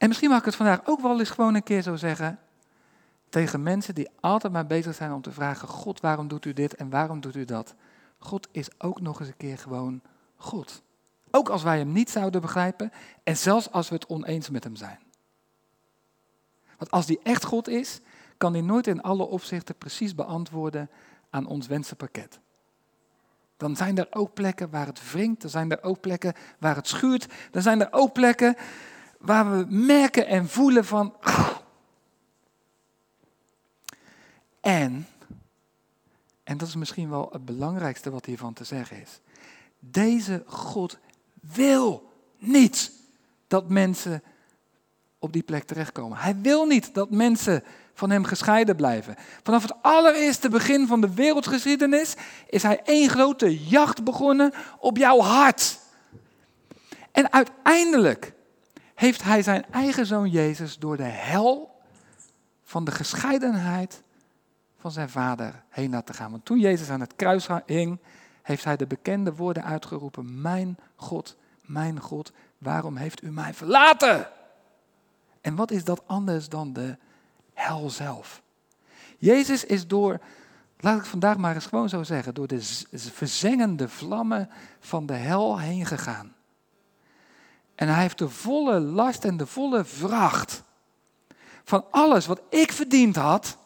En 0.05 0.11
misschien 0.11 0.31
mag 0.31 0.39
ik 0.39 0.45
het 0.45 0.57
vandaag 0.57 0.81
ook 0.85 1.01
wel 1.01 1.19
eens 1.19 1.31
gewoon 1.31 1.55
een 1.55 1.63
keer 1.63 1.83
zo 1.83 1.97
zeggen 1.97 2.39
tegen 3.29 3.63
mensen 3.63 3.95
die 3.95 4.09
altijd 4.21 4.53
maar 4.53 4.67
bezig 4.67 4.95
zijn 4.95 5.13
om 5.13 5.23
te 5.23 5.33
vragen, 5.33 5.69
God, 5.69 6.01
waarom 6.01 6.29
doet 6.29 6.45
u 6.45 6.53
dit 6.53 6.75
en 6.75 6.91
waarom 6.91 7.21
doet 7.21 7.35
u 7.35 7.45
dat? 7.45 7.75
God 8.19 8.49
is 8.51 8.69
ook 8.79 9.01
nog 9.01 9.21
eens 9.21 9.29
een 9.29 9.37
keer 9.37 9.59
gewoon 9.59 10.03
God. 10.37 10.83
Ook 11.31 11.49
als 11.49 11.63
wij 11.63 11.79
hem 11.79 11.93
niet 11.93 12.11
zouden 12.11 12.41
begrijpen 12.41 12.93
en 13.23 13.37
zelfs 13.37 13.71
als 13.71 13.89
we 13.89 13.95
het 13.95 14.07
oneens 14.07 14.51
met 14.51 14.65
hem 14.65 14.77
zijn. 14.77 14.99
Want 16.79 16.91
als 16.91 17.07
die 17.07 17.21
echt 17.23 17.45
God 17.45 17.69
is, 17.69 18.01
kan 18.37 18.53
hij 18.53 18.63
nooit 18.63 18.87
in 18.87 19.03
alle 19.03 19.25
opzichten 19.25 19.77
precies 19.77 20.15
beantwoorden 20.15 20.91
aan 21.31 21.47
ons 21.47 21.67
wensenpakket. 21.67 22.41
Dan 23.57 23.77
zijn 23.77 23.99
er 23.99 24.07
ook 24.11 24.35
plekken 24.35 24.71
waar 24.71 24.87
het 24.87 25.13
wringt, 25.13 25.41
dan 25.41 25.51
zijn 25.51 25.71
er 25.71 25.83
ook 25.83 26.01
plekken 26.01 26.35
waar 26.59 26.77
het 26.77 26.89
schuurt, 26.89 27.27
dan 27.51 27.63
zijn 27.63 27.81
er 27.81 27.89
ook 27.91 28.13
plekken 28.13 28.57
waar 29.25 29.51
we 29.51 29.67
merken 29.69 30.27
en 30.27 30.49
voelen 30.49 30.85
van. 30.85 31.15
En, 34.61 35.07
en 36.43 36.59
dat 36.59 36.69
is 36.69 36.77
misschien 36.77 37.11
wel 37.11 37.29
het 37.33 37.45
belangrijkste 37.45 38.11
wat 38.11 38.25
hiervan 38.25 38.53
te 38.53 38.65
zeggen 38.65 39.01
is. 39.03 39.21
Deze 39.79 40.43
God 40.47 40.99
wil 41.41 42.13
niet 42.39 42.93
dat 43.49 43.69
mensen 43.69 44.23
op 45.19 45.33
die 45.33 45.43
plek 45.43 45.65
terechtkomen. 45.65 46.19
Hij 46.19 46.37
wil 46.41 46.67
niet 46.67 46.95
dat 46.95 47.11
mensen 47.11 47.65
van 47.95 48.11
hem 48.11 48.25
gescheiden 48.25 48.77
blijven. 48.77 49.17
Vanaf 49.43 49.63
het 49.63 49.83
allereerste 49.83 50.49
begin 50.49 50.87
van 50.87 51.01
de 51.01 51.15
wereldgeschiedenis 51.15 52.15
is 52.49 52.63
hij 52.63 52.81
één 52.85 53.09
grote 53.09 53.65
jacht 53.65 54.05
begonnen 54.05 54.53
op 54.79 54.97
jouw 54.97 55.19
hart. 55.21 55.79
En 57.13 57.33
uiteindelijk 57.33 58.34
heeft 59.05 59.23
hij 59.23 59.43
zijn 59.43 59.65
eigen 59.71 60.07
zoon 60.07 60.31
Jezus 60.31 60.79
door 60.79 60.97
de 60.97 61.03
hel 61.03 61.81
van 62.63 62.85
de 62.85 62.91
gescheidenheid 62.91 64.03
van 64.79 64.91
zijn 64.91 65.09
vader 65.09 65.63
heen 65.69 65.91
laten 65.91 66.15
gaan. 66.15 66.31
Want 66.31 66.45
toen 66.45 66.59
Jezus 66.59 66.91
aan 66.91 67.01
het 67.01 67.17
kruis 67.17 67.49
hing, 67.67 67.99
heeft 68.43 68.65
hij 68.65 68.77
de 68.77 68.87
bekende 68.87 69.35
woorden 69.35 69.65
uitgeroepen: 69.65 70.41
Mijn 70.41 70.79
God, 70.97 71.37
mijn 71.63 72.01
God, 72.01 72.33
waarom 72.59 72.97
heeft 72.97 73.23
u 73.23 73.31
mij 73.31 73.55
verlaten? 73.55 74.29
En 75.41 75.55
wat 75.55 75.71
is 75.71 75.85
dat 75.85 76.03
anders 76.07 76.49
dan 76.49 76.73
de 76.73 76.97
hel 77.55 77.91
zelf? 77.91 78.43
Jezus 79.19 79.65
is 79.65 79.87
door, 79.87 80.21
laat 80.79 80.99
ik 80.99 81.05
vandaag 81.05 81.37
maar 81.37 81.55
eens 81.55 81.67
gewoon 81.67 81.89
zo 81.89 82.03
zeggen, 82.03 82.35
door 82.35 82.47
de 82.47 82.87
verzengende 82.91 83.89
vlammen 83.89 84.51
van 84.81 85.07
de 85.07 85.15
hel 85.15 85.59
heen 85.59 85.87
gegaan. 85.87 86.34
En 87.75 87.89
hij 87.89 88.01
heeft 88.03 88.19
de 88.19 88.29
volle 88.29 88.81
last 88.81 89.25
en 89.25 89.37
de 89.37 89.47
volle 89.47 89.85
vracht 89.85 90.63
van 91.65 91.85
alles 91.91 92.27
wat 92.27 92.43
ik 92.51 92.73
verdiend 92.73 93.17
had, 93.17 93.59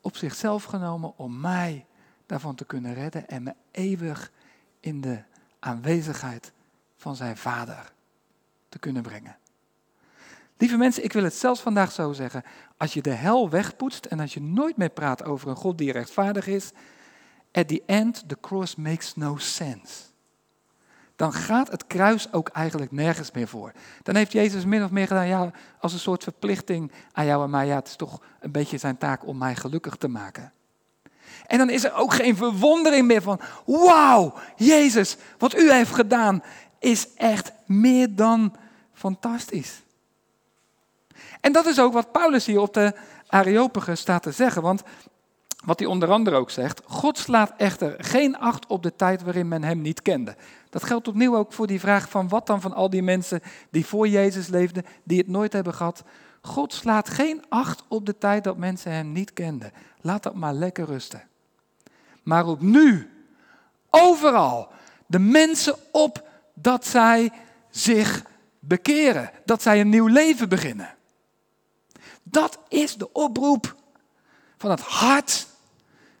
op 0.00 0.16
zichzelf 0.16 0.64
genomen 0.64 1.18
om 1.18 1.40
mij 1.40 1.86
daarvan 2.26 2.54
te 2.54 2.64
kunnen 2.64 2.94
redden 2.94 3.28
en 3.28 3.42
me 3.42 3.54
eeuwig 3.70 4.32
in 4.80 5.00
de 5.00 5.22
aanwezigheid 5.58 6.52
van 6.96 7.16
zijn 7.16 7.36
vader 7.36 7.92
te 8.68 8.78
kunnen 8.78 9.02
brengen. 9.02 9.36
Lieve 10.56 10.76
mensen, 10.76 11.04
ik 11.04 11.12
wil 11.12 11.24
het 11.24 11.34
zelfs 11.34 11.60
vandaag 11.60 11.92
zo 11.92 12.12
zeggen. 12.12 12.44
Als 12.76 12.92
je 12.92 13.02
de 13.02 13.10
hel 13.10 13.50
wegpoetst 13.50 14.04
en 14.04 14.20
als 14.20 14.34
je 14.34 14.40
nooit 14.40 14.76
meer 14.76 14.90
praat 14.90 15.24
over 15.24 15.48
een 15.48 15.56
God 15.56 15.78
die 15.78 15.92
rechtvaardig 15.92 16.46
is, 16.46 16.70
at 17.52 17.68
the 17.68 17.82
end 17.86 18.28
the 18.28 18.38
cross 18.40 18.76
makes 18.76 19.14
no 19.14 19.36
sense 19.36 20.11
dan 21.22 21.32
gaat 21.32 21.70
het 21.70 21.86
kruis 21.86 22.32
ook 22.32 22.48
eigenlijk 22.48 22.92
nergens 22.92 23.30
meer 23.30 23.48
voor. 23.48 23.72
Dan 24.02 24.14
heeft 24.14 24.32
Jezus 24.32 24.64
min 24.64 24.84
of 24.84 24.90
meer 24.90 25.06
gedaan, 25.06 25.26
ja, 25.26 25.50
als 25.80 25.92
een 25.92 25.98
soort 25.98 26.22
verplichting 26.22 26.92
aan 27.12 27.26
jou 27.26 27.44
en 27.44 27.50
mij, 27.50 27.66
ja, 27.66 27.74
het 27.74 27.88
is 27.88 27.96
toch 27.96 28.20
een 28.40 28.50
beetje 28.50 28.78
zijn 28.78 28.98
taak 28.98 29.26
om 29.26 29.38
mij 29.38 29.54
gelukkig 29.54 29.96
te 29.96 30.08
maken. 30.08 30.52
En 31.46 31.58
dan 31.58 31.70
is 31.70 31.84
er 31.84 31.94
ook 31.94 32.14
geen 32.14 32.36
verwondering 32.36 33.06
meer 33.06 33.22
van, 33.22 33.40
wauw, 33.64 34.34
Jezus, 34.56 35.16
wat 35.38 35.56
u 35.58 35.72
heeft 35.72 35.94
gedaan 35.94 36.42
is 36.78 37.14
echt 37.14 37.52
meer 37.66 38.14
dan 38.16 38.56
fantastisch. 38.92 39.82
En 41.40 41.52
dat 41.52 41.66
is 41.66 41.80
ook 41.80 41.92
wat 41.92 42.12
Paulus 42.12 42.46
hier 42.46 42.60
op 42.60 42.74
de 42.74 42.94
Areopagus 43.26 44.00
staat 44.00 44.22
te 44.22 44.32
zeggen, 44.32 44.62
want 44.62 44.82
wat 45.64 45.78
hij 45.78 45.88
onder 45.88 46.10
andere 46.10 46.36
ook 46.36 46.50
zegt, 46.50 46.82
God 46.86 47.18
slaat 47.18 47.52
echter 47.56 47.94
geen 47.98 48.38
acht 48.38 48.66
op 48.66 48.82
de 48.82 48.96
tijd 48.96 49.22
waarin 49.22 49.48
men 49.48 49.64
hem 49.64 49.80
niet 49.80 50.02
kende. 50.02 50.36
Dat 50.72 50.84
geldt 50.84 51.08
opnieuw 51.08 51.36
ook 51.36 51.52
voor 51.52 51.66
die 51.66 51.80
vraag 51.80 52.08
van 52.08 52.28
wat 52.28 52.46
dan 52.46 52.60
van 52.60 52.72
al 52.72 52.90
die 52.90 53.02
mensen 53.02 53.40
die 53.70 53.86
voor 53.86 54.08
Jezus 54.08 54.46
leefden, 54.48 54.84
die 55.02 55.18
het 55.18 55.28
nooit 55.28 55.52
hebben 55.52 55.74
gehad. 55.74 56.02
God 56.40 56.72
slaat 56.72 57.08
geen 57.08 57.44
acht 57.48 57.82
op 57.88 58.06
de 58.06 58.18
tijd 58.18 58.44
dat 58.44 58.56
mensen 58.56 58.92
hem 58.92 59.12
niet 59.12 59.32
kenden. 59.32 59.72
Laat 60.00 60.22
dat 60.22 60.34
maar 60.34 60.52
lekker 60.52 60.84
rusten. 60.84 61.22
Maar 62.22 62.46
op 62.46 62.60
nu, 62.60 63.10
overal, 63.90 64.68
de 65.06 65.18
mensen 65.18 65.76
op 65.90 66.28
dat 66.54 66.86
zij 66.86 67.32
zich 67.70 68.22
bekeren, 68.58 69.30
dat 69.44 69.62
zij 69.62 69.80
een 69.80 69.88
nieuw 69.88 70.06
leven 70.06 70.48
beginnen. 70.48 70.94
Dat 72.22 72.58
is 72.68 72.96
de 72.96 73.12
oproep 73.12 73.74
van 74.58 74.70
het 74.70 74.80
hart 74.80 75.46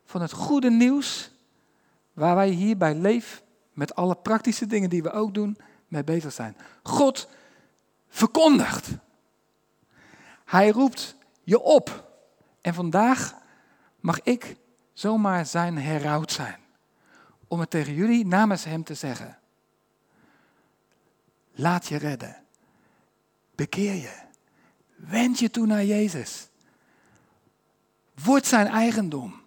van 0.04 0.20
het 0.20 0.32
goede 0.32 0.70
nieuws, 0.70 1.30
waar 2.12 2.34
wij 2.34 2.48
hier 2.48 2.76
bij 2.76 2.94
Leef, 2.94 3.41
met 3.72 3.94
alle 3.94 4.14
praktische 4.14 4.66
dingen 4.66 4.90
die 4.90 5.02
we 5.02 5.10
ook 5.10 5.34
doen, 5.34 5.58
mee 5.88 6.04
bezig 6.04 6.32
zijn. 6.32 6.56
God 6.82 7.28
verkondigt. 8.08 8.90
Hij 10.44 10.70
roept 10.70 11.16
je 11.42 11.60
op. 11.60 12.10
En 12.60 12.74
vandaag 12.74 13.34
mag 14.00 14.22
ik 14.22 14.56
zomaar 14.92 15.46
zijn 15.46 15.78
heraut 15.78 16.32
zijn. 16.32 16.58
Om 17.48 17.60
het 17.60 17.70
tegen 17.70 17.94
jullie 17.94 18.26
namens 18.26 18.64
hem 18.64 18.84
te 18.84 18.94
zeggen. 18.94 19.38
Laat 21.52 21.86
je 21.86 21.96
redden. 21.96 22.44
Bekeer 23.54 23.94
je. 23.94 24.20
Wend 24.96 25.38
je 25.38 25.50
toe 25.50 25.66
naar 25.66 25.84
Jezus. 25.84 26.48
Word 28.24 28.46
zijn 28.46 28.66
eigendom. 28.66 29.41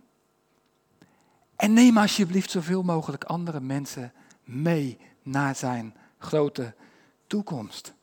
En 1.55 1.73
neem 1.73 1.97
alsjeblieft 1.97 2.51
zoveel 2.51 2.83
mogelijk 2.83 3.23
andere 3.23 3.59
mensen 3.59 4.13
mee 4.43 4.97
naar 5.23 5.55
zijn 5.55 5.95
grote 6.17 6.73
toekomst. 7.27 7.93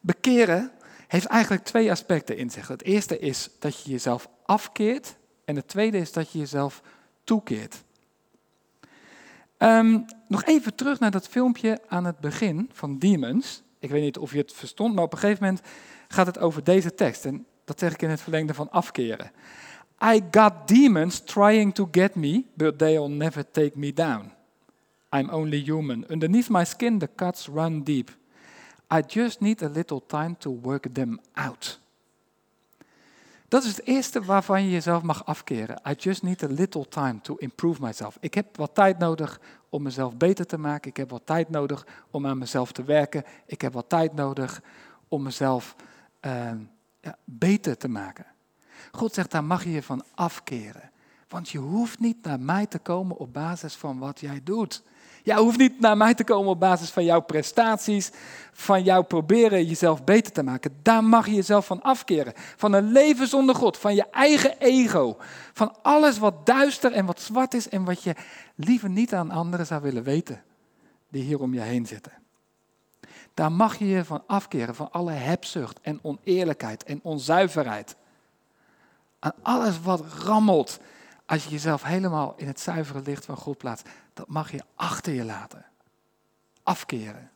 Bekeren 0.00 0.72
heeft 1.08 1.26
eigenlijk 1.26 1.64
twee 1.64 1.90
aspecten 1.90 2.36
in 2.36 2.50
zich. 2.50 2.68
Het 2.68 2.82
eerste 2.82 3.18
is 3.18 3.50
dat 3.58 3.82
je 3.82 3.90
jezelf 3.90 4.28
afkeert 4.44 5.16
en 5.44 5.56
het 5.56 5.68
tweede 5.68 5.98
is 5.98 6.12
dat 6.12 6.30
je 6.32 6.38
jezelf 6.38 6.82
toekeert. 7.24 7.82
Um, 9.58 10.04
nog 10.28 10.44
even 10.44 10.74
terug 10.74 10.98
naar 10.98 11.10
dat 11.10 11.28
filmpje 11.28 11.80
aan 11.88 12.04
het 12.04 12.18
begin 12.18 12.70
van 12.72 12.98
Demons. 12.98 13.62
Ik 13.78 13.90
weet 13.90 14.02
niet 14.02 14.18
of 14.18 14.32
je 14.32 14.38
het 14.38 14.52
verstond, 14.52 14.94
maar 14.94 15.04
op 15.04 15.12
een 15.12 15.18
gegeven 15.18 15.44
moment 15.44 15.66
gaat 16.08 16.26
het 16.26 16.38
over 16.38 16.64
deze 16.64 16.94
tekst. 16.94 17.24
En 17.24 17.46
dat 17.64 17.78
zeg 17.78 17.92
ik 17.92 18.02
in 18.02 18.10
het 18.10 18.20
verlengde 18.20 18.54
van 18.54 18.70
afkeren. 18.70 19.30
I 20.00 20.20
got 20.20 20.66
demons 20.66 21.20
trying 21.20 21.74
to 21.74 21.88
get 21.90 22.14
me, 22.14 22.44
but 22.56 22.78
they'll 22.78 23.08
never 23.08 23.44
take 23.50 23.76
me 23.76 23.92
down. 23.92 24.32
I'm 25.12 25.30
only 25.30 25.60
human. 25.64 26.04
Underneath 26.10 26.50
my 26.50 26.64
skin, 26.64 26.98
the 26.98 27.08
cuts 27.08 27.48
run 27.48 27.82
deep. 27.82 28.10
I 28.90 29.02
just 29.02 29.40
need 29.40 29.62
a 29.62 29.68
little 29.68 30.00
time 30.06 30.36
to 30.38 30.50
work 30.50 30.94
them 30.94 31.20
out. 31.34 31.80
Dat 33.48 33.64
is 33.64 33.76
het 33.76 33.86
eerste 33.86 34.22
waarvan 34.24 34.62
je 34.62 34.70
jezelf 34.70 35.02
mag 35.02 35.24
afkeren. 35.24 35.80
I 35.88 35.92
just 35.96 36.22
need 36.22 36.42
a 36.42 36.46
little 36.46 36.88
time 36.88 37.20
to 37.20 37.34
improve 37.34 37.82
myself. 37.82 38.16
Ik 38.20 38.34
heb 38.34 38.56
wat 38.56 38.74
tijd 38.74 38.98
nodig 38.98 39.40
om 39.68 39.82
mezelf 39.82 40.16
beter 40.16 40.46
te 40.46 40.58
maken. 40.58 40.90
Ik 40.90 40.96
heb 40.96 41.10
wat 41.10 41.26
tijd 41.26 41.50
nodig 41.50 41.86
om 42.10 42.26
aan 42.26 42.38
mezelf 42.38 42.72
te 42.72 42.84
werken. 42.84 43.24
Ik 43.46 43.60
heb 43.60 43.72
wat 43.72 43.88
tijd 43.88 44.14
nodig 44.14 44.62
om 45.08 45.22
mezelf 45.22 45.76
uh, 46.26 46.50
ja, 47.00 47.16
beter 47.24 47.76
te 47.76 47.88
maken. 47.88 48.26
God 48.92 49.14
zegt, 49.14 49.30
daar 49.30 49.44
mag 49.44 49.64
je 49.64 49.70
je 49.70 49.82
van 49.82 50.04
afkeren. 50.14 50.90
Want 51.28 51.48
je 51.48 51.58
hoeft 51.58 51.98
niet 51.98 52.22
naar 52.22 52.40
mij 52.40 52.66
te 52.66 52.78
komen 52.78 53.16
op 53.16 53.32
basis 53.32 53.74
van 53.74 53.98
wat 53.98 54.20
jij 54.20 54.40
doet. 54.44 54.82
Jij 55.22 55.36
hoeft 55.36 55.58
niet 55.58 55.80
naar 55.80 55.96
mij 55.96 56.14
te 56.14 56.24
komen 56.24 56.50
op 56.50 56.60
basis 56.60 56.90
van 56.90 57.04
jouw 57.04 57.20
prestaties, 57.20 58.10
van 58.52 58.82
jouw 58.82 59.02
proberen 59.02 59.64
jezelf 59.64 60.04
beter 60.04 60.32
te 60.32 60.42
maken. 60.42 60.78
Daar 60.82 61.04
mag 61.04 61.26
je 61.26 61.34
jezelf 61.34 61.66
van 61.66 61.82
afkeren. 61.82 62.32
Van 62.36 62.72
een 62.72 62.92
leven 62.92 63.28
zonder 63.28 63.54
God, 63.54 63.76
van 63.76 63.94
je 63.94 64.10
eigen 64.10 64.58
ego. 64.58 65.16
Van 65.52 65.74
alles 65.82 66.18
wat 66.18 66.46
duister 66.46 66.92
en 66.92 67.06
wat 67.06 67.20
zwart 67.20 67.54
is 67.54 67.68
en 67.68 67.84
wat 67.84 68.02
je 68.02 68.14
liever 68.54 68.90
niet 68.90 69.14
aan 69.14 69.30
anderen 69.30 69.66
zou 69.66 69.82
willen 69.82 70.02
weten, 70.02 70.42
die 71.10 71.22
hier 71.22 71.40
om 71.40 71.54
je 71.54 71.60
heen 71.60 71.86
zitten. 71.86 72.12
Daar 73.34 73.52
mag 73.52 73.78
je 73.78 73.86
je 73.86 74.04
van 74.04 74.22
afkeren, 74.26 74.74
van 74.74 74.90
alle 74.90 75.12
hebzucht 75.12 75.80
en 75.80 75.98
oneerlijkheid 76.02 76.84
en 76.84 77.00
onzuiverheid. 77.02 77.96
Aan 79.18 79.34
alles 79.42 79.80
wat 79.80 80.12
rammelt 80.12 80.78
als 81.26 81.44
je 81.44 81.50
jezelf 81.50 81.82
helemaal 81.82 82.34
in 82.36 82.46
het 82.46 82.60
zuivere 82.60 83.02
licht 83.04 83.24
van 83.24 83.36
God 83.36 83.58
plaatst. 83.58 83.88
Dat 84.12 84.28
mag 84.28 84.52
je 84.52 84.62
achter 84.74 85.12
je 85.12 85.24
laten. 85.24 85.66
Afkeren. 86.62 87.30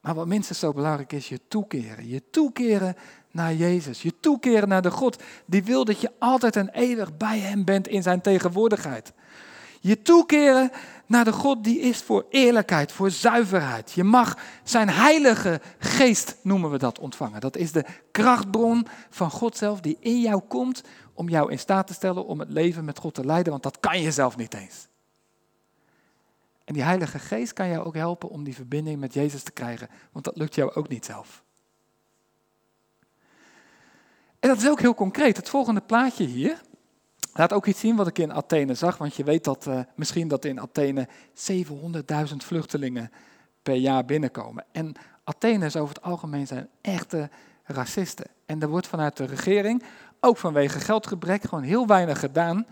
Maar 0.00 0.14
wat 0.14 0.26
minstens 0.26 0.58
zo 0.58 0.72
belangrijk 0.72 1.12
is, 1.12 1.28
je 1.28 1.40
toekeren. 1.48 2.08
Je 2.08 2.30
toekeren 2.30 2.96
naar 3.30 3.54
Jezus. 3.54 4.02
Je 4.02 4.20
toekeren 4.20 4.68
naar 4.68 4.82
de 4.82 4.90
God 4.90 5.22
die 5.46 5.64
wil 5.64 5.84
dat 5.84 6.00
je 6.00 6.12
altijd 6.18 6.56
en 6.56 6.68
eeuwig 6.68 7.16
bij 7.16 7.38
Hem 7.38 7.64
bent 7.64 7.88
in 7.88 8.02
Zijn 8.02 8.20
tegenwoordigheid. 8.20 9.12
Je 9.80 10.02
toekeren 10.02 10.70
naar 11.06 11.24
de 11.24 11.32
God 11.32 11.64
die 11.64 11.80
is 11.80 12.02
voor 12.02 12.26
eerlijkheid, 12.30 12.92
voor 12.92 13.10
zuiverheid. 13.10 13.92
Je 13.92 14.04
mag 14.04 14.38
zijn 14.62 14.88
heilige 14.88 15.60
geest, 15.78 16.36
noemen 16.42 16.70
we 16.70 16.78
dat, 16.78 16.98
ontvangen. 16.98 17.40
Dat 17.40 17.56
is 17.56 17.72
de 17.72 17.84
krachtbron 18.10 18.86
van 19.10 19.30
God 19.30 19.56
zelf 19.56 19.80
die 19.80 19.96
in 20.00 20.20
jou 20.20 20.42
komt 20.48 20.82
om 21.14 21.28
jou 21.28 21.50
in 21.50 21.58
staat 21.58 21.86
te 21.86 21.94
stellen 21.94 22.26
om 22.26 22.38
het 22.40 22.50
leven 22.50 22.84
met 22.84 22.98
God 22.98 23.14
te 23.14 23.24
leiden, 23.24 23.50
want 23.50 23.62
dat 23.62 23.80
kan 23.80 24.00
je 24.00 24.12
zelf 24.12 24.36
niet 24.36 24.54
eens. 24.54 24.88
En 26.64 26.74
die 26.74 26.82
heilige 26.82 27.18
geest 27.18 27.52
kan 27.52 27.68
jou 27.68 27.86
ook 27.86 27.94
helpen 27.94 28.28
om 28.28 28.44
die 28.44 28.54
verbinding 28.54 29.00
met 29.00 29.14
Jezus 29.14 29.42
te 29.42 29.50
krijgen, 29.50 29.88
want 30.12 30.24
dat 30.24 30.36
lukt 30.36 30.54
jou 30.54 30.74
ook 30.74 30.88
niet 30.88 31.04
zelf. 31.04 31.42
En 34.40 34.48
dat 34.48 34.58
is 34.58 34.68
ook 34.68 34.80
heel 34.80 34.94
concreet. 34.94 35.36
Het 35.36 35.48
volgende 35.48 35.80
plaatje 35.80 36.24
hier, 36.24 36.60
Laat 37.38 37.52
ook 37.52 37.66
iets 37.66 37.80
zien 37.80 37.96
wat 37.96 38.06
ik 38.06 38.18
in 38.18 38.32
Athene 38.32 38.74
zag, 38.74 38.98
want 38.98 39.14
je 39.16 39.24
weet 39.24 39.44
dat 39.44 39.66
uh, 39.66 39.80
misschien 39.94 40.28
dat 40.28 40.44
in 40.44 40.60
Athene 40.60 41.08
700.000 42.28 42.36
vluchtelingen 42.36 43.10
per 43.62 43.74
jaar 43.74 44.04
binnenkomen. 44.04 44.64
En 44.72 44.94
Atheners 45.24 45.76
over 45.76 45.94
het 45.94 46.04
algemeen 46.04 46.46
zijn 46.46 46.68
echte 46.80 47.30
racisten. 47.64 48.26
En 48.46 48.62
er 48.62 48.68
wordt 48.68 48.86
vanuit 48.86 49.16
de 49.16 49.24
regering, 49.24 49.82
ook 50.20 50.36
vanwege 50.36 50.80
geldgebrek, 50.80 51.42
gewoon 51.42 51.64
heel 51.64 51.86
weinig 51.86 52.18
gedaan 52.18 52.66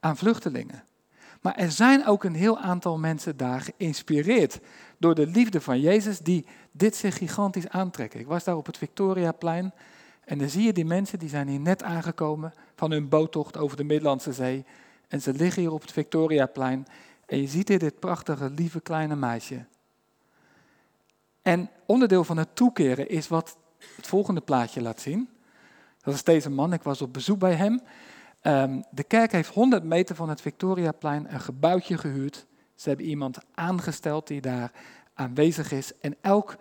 aan 0.00 0.16
vluchtelingen. 0.16 0.84
Maar 1.40 1.54
er 1.54 1.70
zijn 1.70 2.06
ook 2.06 2.24
een 2.24 2.34
heel 2.34 2.58
aantal 2.58 2.98
mensen 2.98 3.36
daar 3.36 3.60
geïnspireerd 3.60 4.60
door 4.98 5.14
de 5.14 5.26
liefde 5.26 5.60
van 5.60 5.80
Jezus 5.80 6.18
die 6.18 6.46
dit 6.72 6.96
zich 6.96 7.16
gigantisch 7.16 7.68
aantrekken. 7.68 8.20
Ik 8.20 8.26
was 8.26 8.44
daar 8.44 8.56
op 8.56 8.66
het 8.66 8.78
Victoriaplein 8.78 9.72
en 10.30 10.38
dan 10.38 10.48
zie 10.48 10.62
je 10.62 10.72
die 10.72 10.84
mensen, 10.84 11.18
die 11.18 11.28
zijn 11.28 11.48
hier 11.48 11.60
net 11.60 11.82
aangekomen 11.82 12.52
van 12.74 12.90
hun 12.90 13.08
boottocht 13.08 13.56
over 13.56 13.76
de 13.76 13.84
Middellandse 13.84 14.32
Zee. 14.32 14.64
En 15.08 15.22
ze 15.22 15.32
liggen 15.32 15.62
hier 15.62 15.72
op 15.72 15.80
het 15.80 15.92
Victoriaplein. 15.92 16.86
En 17.26 17.40
je 17.40 17.46
ziet 17.46 17.68
hier 17.68 17.78
dit 17.78 17.98
prachtige, 17.98 18.50
lieve 18.50 18.80
kleine 18.80 19.16
meisje. 19.16 19.64
En 21.42 21.70
onderdeel 21.86 22.24
van 22.24 22.36
het 22.36 22.56
toekeren 22.56 23.08
is 23.08 23.28
wat 23.28 23.56
het 23.96 24.06
volgende 24.06 24.40
plaatje 24.40 24.82
laat 24.82 25.00
zien. 25.00 25.28
Dat 26.02 26.14
is 26.14 26.24
deze 26.24 26.50
man, 26.50 26.72
ik 26.72 26.82
was 26.82 27.02
op 27.02 27.12
bezoek 27.12 27.38
bij 27.38 27.54
hem. 27.54 27.80
Ehm, 28.40 28.82
de 28.90 29.04
kerk 29.04 29.32
heeft 29.32 29.54
100 29.54 29.84
meter 29.84 30.14
van 30.14 30.28
het 30.28 30.40
Victoriaplein 30.40 31.32
een 31.32 31.40
gebouwtje 31.40 31.98
gehuurd. 31.98 32.46
Ze 32.74 32.88
hebben 32.88 33.06
iemand 33.06 33.38
aangesteld 33.54 34.26
die 34.26 34.40
daar 34.40 34.72
aanwezig 35.14 35.72
is. 35.72 35.98
En 35.98 36.16
elk 36.20 36.56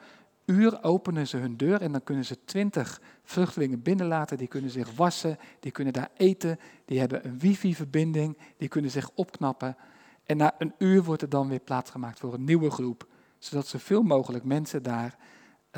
uur 0.45 0.83
openen 0.83 1.27
ze 1.27 1.37
hun 1.37 1.57
deur 1.57 1.81
en 1.81 1.91
dan 1.91 2.03
kunnen 2.03 2.25
ze 2.25 2.43
twintig 2.45 3.01
vluchtelingen 3.29 3.81
binnenlaten. 3.81 4.37
Die 4.37 4.47
kunnen 4.47 4.71
zich 4.71 4.95
wassen, 4.95 5.37
die 5.59 5.71
kunnen 5.71 5.93
daar 5.93 6.09
eten, 6.17 6.59
die 6.85 6.99
hebben 6.99 7.25
een 7.25 7.39
wifi-verbinding, 7.39 8.37
die 8.57 8.67
kunnen 8.67 8.91
zich 8.91 9.09
opknappen. 9.13 9.75
En 10.23 10.37
na 10.37 10.55
een 10.57 10.73
uur 10.77 11.03
wordt 11.03 11.21
er 11.21 11.29
dan 11.29 11.49
weer 11.49 11.59
plaatsgemaakt 11.59 12.19
voor 12.19 12.33
een 12.33 12.43
nieuwe 12.43 12.71
groep, 12.71 13.07
zodat 13.37 13.67
zoveel 13.67 14.01
mogelijk 14.01 14.43
mensen 14.43 14.83
daar 14.83 15.17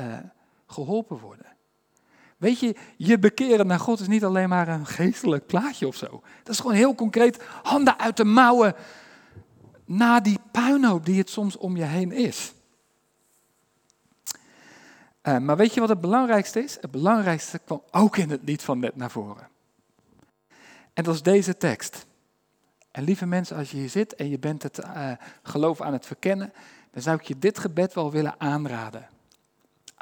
uh, 0.00 0.18
geholpen 0.66 1.18
worden. 1.18 1.46
Weet 2.36 2.58
je, 2.58 2.76
je 2.96 3.18
bekeren 3.18 3.66
naar 3.66 3.80
God 3.80 4.00
is 4.00 4.08
niet 4.08 4.24
alleen 4.24 4.48
maar 4.48 4.68
een 4.68 4.86
geestelijk 4.86 5.46
plaatje 5.46 5.86
of 5.86 5.96
zo. 5.96 6.22
Dat 6.42 6.54
is 6.54 6.60
gewoon 6.60 6.76
heel 6.76 6.94
concreet, 6.94 7.42
handen 7.62 7.98
uit 7.98 8.16
de 8.16 8.24
mouwen 8.24 8.74
na 9.84 10.20
die 10.20 10.38
puinhoop 10.52 11.06
die 11.06 11.18
het 11.18 11.30
soms 11.30 11.56
om 11.56 11.76
je 11.76 11.84
heen 11.84 12.12
is. 12.12 12.54
Uh, 15.22 15.38
maar 15.38 15.56
weet 15.56 15.74
je 15.74 15.80
wat 15.80 15.88
het 15.88 16.00
belangrijkste 16.00 16.62
is? 16.62 16.78
Het 16.80 16.90
belangrijkste 16.90 17.58
kwam 17.58 17.82
ook 17.90 18.16
in 18.16 18.30
het 18.30 18.40
lied 18.44 18.62
van 18.62 18.78
net 18.78 18.96
naar 18.96 19.10
voren. 19.10 19.48
En 20.92 21.04
dat 21.04 21.14
is 21.14 21.22
deze 21.22 21.56
tekst. 21.56 22.06
En 22.90 23.04
lieve 23.04 23.26
mensen, 23.26 23.56
als 23.56 23.70
je 23.70 23.76
hier 23.76 23.88
zit 23.88 24.14
en 24.14 24.28
je 24.28 24.38
bent 24.38 24.62
het 24.62 24.78
uh, 24.78 25.12
geloof 25.42 25.80
aan 25.80 25.92
het 25.92 26.06
verkennen, 26.06 26.52
dan 26.90 27.02
zou 27.02 27.16
ik 27.16 27.22
je 27.22 27.38
dit 27.38 27.58
gebed 27.58 27.94
wel 27.94 28.10
willen 28.10 28.34
aanraden. 28.38 29.08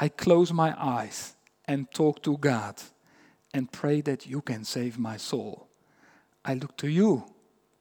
I 0.02 0.10
close 0.14 0.54
my 0.54 0.70
eyes 0.70 1.34
and 1.64 1.92
talk 1.92 2.18
to 2.18 2.36
God 2.40 2.92
and 3.50 3.70
pray 3.70 4.02
that 4.02 4.24
you 4.24 4.42
can 4.42 4.64
save 4.64 4.92
my 4.96 5.18
soul. 5.18 5.68
I 6.48 6.52
look 6.52 6.72
to 6.74 6.86
you 6.86 7.22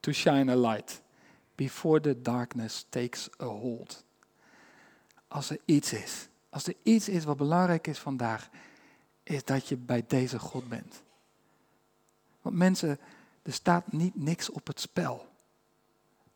to 0.00 0.12
shine 0.12 0.52
a 0.52 0.56
light 0.56 1.02
before 1.54 2.00
the 2.00 2.22
darkness 2.22 2.86
takes 2.88 3.28
a 3.40 3.44
hold. 3.44 4.04
Als 5.28 5.50
er 5.50 5.58
iets 5.64 5.92
is 5.92 6.29
als 6.50 6.66
er 6.66 6.74
iets 6.82 7.08
is 7.08 7.24
wat 7.24 7.36
belangrijk 7.36 7.86
is 7.86 7.98
vandaag, 7.98 8.48
is 9.22 9.44
dat 9.44 9.68
je 9.68 9.76
bij 9.76 10.04
deze 10.06 10.38
God 10.38 10.68
bent. 10.68 11.02
Want 12.42 12.56
mensen, 12.56 12.98
er 13.42 13.52
staat 13.52 13.92
niet 13.92 14.14
niks 14.14 14.50
op 14.50 14.66
het 14.66 14.80
spel. 14.80 15.28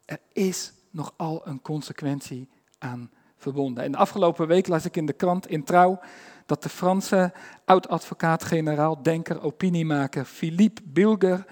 Er 0.05 0.21
is 0.33 0.73
nogal 0.91 1.47
een 1.47 1.63
consequentie 1.63 2.49
aan 2.79 3.11
verbonden. 3.37 3.85
En 3.85 3.93
de 3.93 3.99
afgelopen 3.99 4.47
week 4.47 4.67
las 4.67 4.85
ik 4.85 4.97
in 4.97 5.07
de 5.07 5.13
krant 5.13 5.47
in 5.47 5.65
Trouw 5.65 6.01
dat 6.47 6.63
de 6.63 6.69
Franse 6.69 7.33
oud-advocaat-generaal, 7.65 9.03
denker, 9.03 9.43
opiniemaker 9.43 10.25
Philippe 10.25 10.83
Bilger 10.85 11.45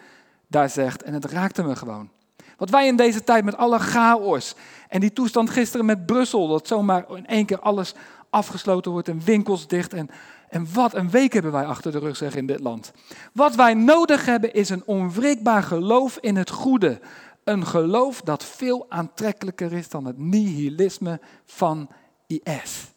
daar 0.47 0.71
zegt, 0.71 1.03
en 1.03 1.15
het 1.15 1.25
raakte 1.25 1.63
me 1.63 1.77
gewoon. 1.77 2.11
Wat 2.57 2.71
wij 2.71 2.87
in 2.87 2.97
deze 2.97 3.25
tijd 3.25 3.45
met 3.45 3.57
alle 3.57 3.79
chaos 3.79 4.55
en 4.89 5.01
die 5.01 5.13
toestand 5.13 5.51
gisteren 5.51 5.87
met 5.87 6.07
Brussel, 6.07 6.49
dat 6.49 6.67
zomaar 6.67 7.11
in 7.17 7.27
één 7.27 7.47
keer 7.47 7.61
alles 7.61 7.95
afgesloten 8.33 8.91
wordt 8.91 9.09
en 9.09 9.21
winkels 9.25 9.67
dicht. 9.67 9.93
En, 9.93 10.09
en 10.49 10.73
wat 10.73 10.95
een 10.95 11.11
week 11.11 11.33
hebben 11.33 11.53
wij 11.53 11.67
achter 11.67 11.93
de 11.93 11.99
rug 11.99 12.17
zeg 12.17 12.35
in 12.35 12.47
dit 12.47 12.61
land. 12.61 12.93
Wat 13.33 13.55
wij 13.55 13.75
nodig 13.75 14.25
hebben 14.25 14.53
is 14.53 14.69
een 14.69 14.85
onwrikbaar 14.85 15.63
geloof 15.63 16.19
in 16.19 16.37
het 16.37 16.51
goede. 16.51 17.01
Een 17.45 17.67
geloof 17.67 18.21
dat 18.21 18.45
veel 18.45 18.87
aantrekkelijker 18.89 19.73
is 19.73 19.89
dan 19.89 20.05
het 20.05 20.19
nihilisme 20.19 21.21
van 21.45 21.89
IS. 22.27 22.93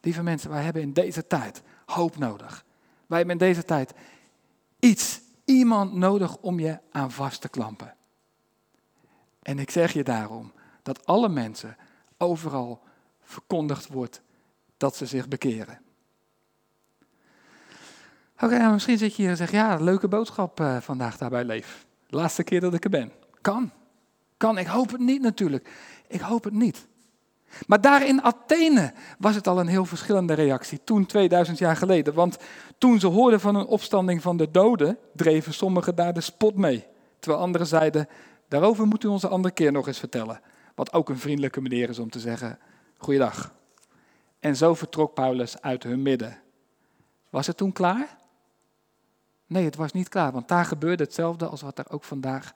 Lieve 0.00 0.22
mensen, 0.22 0.50
wij 0.50 0.62
hebben 0.62 0.82
in 0.82 0.92
deze 0.92 1.26
tijd 1.26 1.62
hoop 1.86 2.18
nodig. 2.18 2.64
Wij 3.06 3.18
hebben 3.18 3.38
in 3.38 3.46
deze 3.46 3.64
tijd 3.64 3.94
iets, 4.78 5.20
iemand 5.44 5.94
nodig 5.94 6.36
om 6.36 6.60
je 6.60 6.78
aan 6.90 7.10
vast 7.10 7.40
te 7.40 7.48
klampen. 7.48 7.94
En 9.42 9.58
ik 9.58 9.70
zeg 9.70 9.92
je 9.92 10.04
daarom 10.04 10.52
dat 10.82 11.06
alle 11.06 11.28
mensen 11.28 11.76
overal 12.18 12.88
verkondigd 13.30 13.88
wordt 13.88 14.22
dat 14.76 14.96
ze 14.96 15.06
zich 15.06 15.28
bekeren. 15.28 15.78
Oké, 18.40 18.58
nou, 18.58 18.72
misschien 18.72 18.98
zit 18.98 19.16
je 19.16 19.22
hier 19.22 19.30
en 19.30 19.36
zegt, 19.36 19.52
ja, 19.52 19.76
leuke 19.76 20.08
boodschap 20.08 20.60
uh, 20.60 20.76
vandaag 20.80 21.16
daarbij 21.16 21.44
Leef. 21.44 21.86
Laatste 22.08 22.42
keer 22.42 22.60
dat 22.60 22.74
ik 22.74 22.84
er 22.84 22.90
ben. 22.90 23.12
Kan. 23.40 23.70
Kan. 24.36 24.58
Ik 24.58 24.66
hoop 24.66 24.90
het 24.90 25.00
niet 25.00 25.22
natuurlijk. 25.22 25.68
Ik 26.08 26.20
hoop 26.20 26.44
het 26.44 26.52
niet. 26.52 26.86
Maar 27.66 27.80
daar 27.80 28.06
in 28.06 28.22
Athene 28.22 28.92
was 29.18 29.34
het 29.34 29.46
al 29.46 29.60
een 29.60 29.66
heel 29.66 29.84
verschillende 29.84 30.32
reactie, 30.32 30.80
toen 30.84 31.06
2000 31.06 31.58
jaar 31.58 31.76
geleden. 31.76 32.14
Want 32.14 32.38
toen 32.78 33.00
ze 33.00 33.06
hoorden 33.06 33.40
van 33.40 33.54
een 33.54 33.66
opstanding 33.66 34.22
van 34.22 34.36
de 34.36 34.50
doden, 34.50 34.98
dreven 35.14 35.54
sommigen 35.54 35.94
daar 35.94 36.12
de 36.12 36.20
spot 36.20 36.56
mee. 36.56 36.86
Terwijl 37.18 37.42
anderen 37.42 37.66
zeiden, 37.66 38.08
daarover 38.48 38.86
moet 38.86 39.04
u 39.04 39.08
ons 39.08 39.22
een 39.22 39.30
andere 39.30 39.54
keer 39.54 39.72
nog 39.72 39.86
eens 39.86 39.98
vertellen. 39.98 40.40
Wat 40.74 40.92
ook 40.92 41.08
een 41.08 41.18
vriendelijke 41.18 41.60
manier 41.60 41.88
is 41.88 41.98
om 41.98 42.10
te 42.10 42.20
zeggen, 42.20 42.58
Goeiedag. 43.00 43.54
En 44.38 44.56
zo 44.56 44.74
vertrok 44.74 45.14
Paulus 45.14 45.60
uit 45.60 45.82
hun 45.82 46.02
midden. 46.02 46.38
Was 47.30 47.46
het 47.46 47.56
toen 47.56 47.72
klaar? 47.72 48.16
Nee, 49.46 49.64
het 49.64 49.76
was 49.76 49.92
niet 49.92 50.08
klaar, 50.08 50.32
want 50.32 50.48
daar 50.48 50.64
gebeurde 50.64 51.02
hetzelfde 51.04 51.46
als 51.46 51.60
wat 51.60 51.78
er 51.78 51.90
ook 51.90 52.04
vandaag 52.04 52.52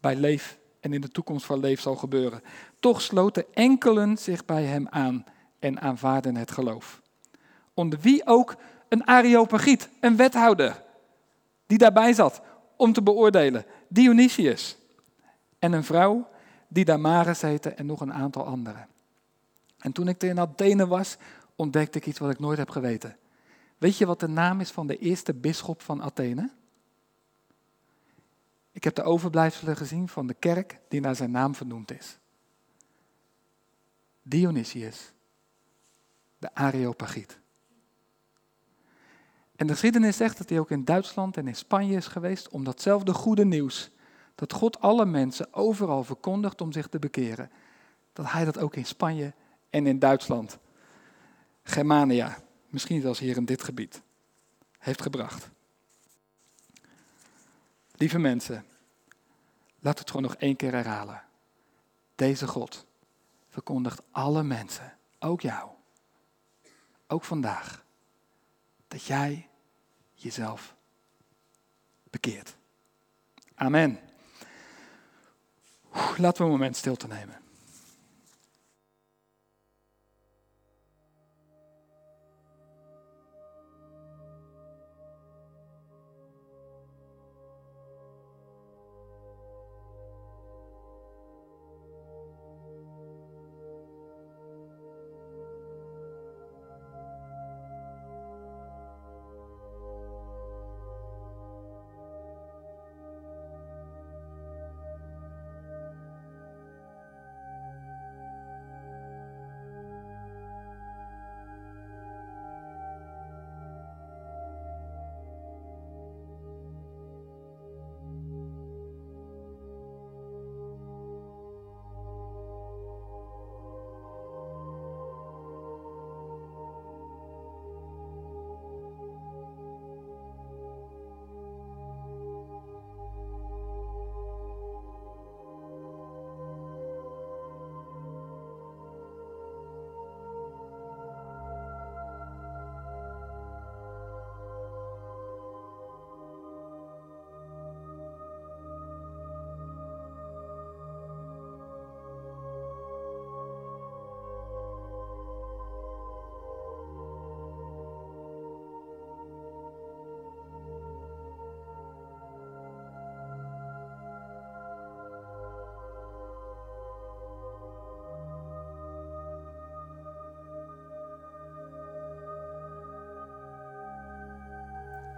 bij 0.00 0.16
Leef 0.16 0.58
en 0.80 0.92
in 0.92 1.00
de 1.00 1.08
toekomst 1.08 1.46
van 1.46 1.60
Leef 1.60 1.80
zal 1.80 1.96
gebeuren. 1.96 2.42
Toch 2.80 3.00
sloten 3.00 3.44
enkelen 3.54 4.16
zich 4.16 4.44
bij 4.44 4.64
hem 4.64 4.88
aan 4.88 5.24
en 5.58 5.80
aanvaarden 5.80 6.36
het 6.36 6.50
geloof. 6.50 7.02
Onder 7.74 7.98
wie 8.00 8.26
ook 8.26 8.56
een 8.88 9.06
Areopagiet, 9.06 9.88
een 10.00 10.16
wethouder. 10.16 10.82
die 11.66 11.78
daarbij 11.78 12.12
zat 12.12 12.40
om 12.76 12.92
te 12.92 13.02
beoordelen. 13.02 13.64
Dionysius. 13.88 14.76
En 15.58 15.72
een 15.72 15.84
vrouw 15.84 16.28
die 16.68 16.84
Damaris 16.84 17.42
heette 17.42 17.70
en 17.70 17.86
nog 17.86 18.00
een 18.00 18.12
aantal 18.12 18.44
anderen. 18.44 18.88
En 19.80 19.92
toen 19.92 20.08
ik 20.08 20.22
in 20.22 20.40
Athene 20.40 20.86
was, 20.86 21.16
ontdekte 21.56 21.98
ik 21.98 22.06
iets 22.06 22.18
wat 22.18 22.30
ik 22.30 22.38
nooit 22.38 22.58
heb 22.58 22.70
geweten. 22.70 23.16
Weet 23.78 23.96
je 23.96 24.06
wat 24.06 24.20
de 24.20 24.28
naam 24.28 24.60
is 24.60 24.70
van 24.70 24.86
de 24.86 24.98
eerste 24.98 25.34
bisschop 25.34 25.82
van 25.82 26.02
Athene? 26.02 26.50
Ik 28.72 28.84
heb 28.84 28.94
de 28.94 29.02
overblijfselen 29.02 29.76
gezien 29.76 30.08
van 30.08 30.26
de 30.26 30.34
kerk 30.34 30.80
die 30.88 31.00
naar 31.00 31.16
zijn 31.16 31.30
naam 31.30 31.54
vernoemd 31.54 31.90
is. 31.90 32.18
Dionysius, 34.22 35.12
de 36.38 36.54
Areopagiet. 36.54 37.38
En 39.56 39.66
de 39.66 39.72
geschiedenis 39.72 40.16
zegt 40.16 40.38
dat 40.38 40.48
hij 40.48 40.58
ook 40.58 40.70
in 40.70 40.84
Duitsland 40.84 41.36
en 41.36 41.48
in 41.48 41.56
Spanje 41.56 41.96
is 41.96 42.06
geweest 42.06 42.48
om 42.48 42.64
datzelfde 42.64 43.14
goede 43.14 43.44
nieuws, 43.44 43.90
dat 44.34 44.52
God 44.52 44.80
alle 44.80 45.04
mensen 45.04 45.54
overal 45.54 46.04
verkondigt 46.04 46.60
om 46.60 46.72
zich 46.72 46.88
te 46.88 46.98
bekeren, 46.98 47.50
dat 48.12 48.30
hij 48.30 48.44
dat 48.44 48.58
ook 48.58 48.76
in 48.76 48.86
Spanje 48.86 49.32
en 49.70 49.86
in 49.86 49.98
Duitsland, 49.98 50.58
Germania, 51.62 52.42
misschien 52.68 53.00
zelfs 53.00 53.18
hier 53.18 53.36
in 53.36 53.44
dit 53.44 53.62
gebied, 53.62 54.02
heeft 54.78 55.02
gebracht. 55.02 55.50
Lieve 57.92 58.18
mensen, 58.18 58.64
laat 59.78 59.98
het 59.98 60.10
gewoon 60.10 60.22
nog 60.22 60.34
één 60.34 60.56
keer 60.56 60.72
herhalen. 60.72 61.22
Deze 62.14 62.46
God 62.46 62.86
verkondigt 63.48 64.02
alle 64.10 64.42
mensen, 64.42 64.98
ook 65.18 65.40
jou, 65.40 65.70
ook 67.06 67.24
vandaag, 67.24 67.84
dat 68.88 69.04
jij 69.04 69.48
jezelf 70.14 70.76
bekeert. 72.10 72.56
Amen. 73.54 73.98
Laten 76.16 76.36
we 76.36 76.44
een 76.44 76.56
moment 76.56 76.76
stil 76.76 76.96
te 76.96 77.06
nemen. 77.06 77.49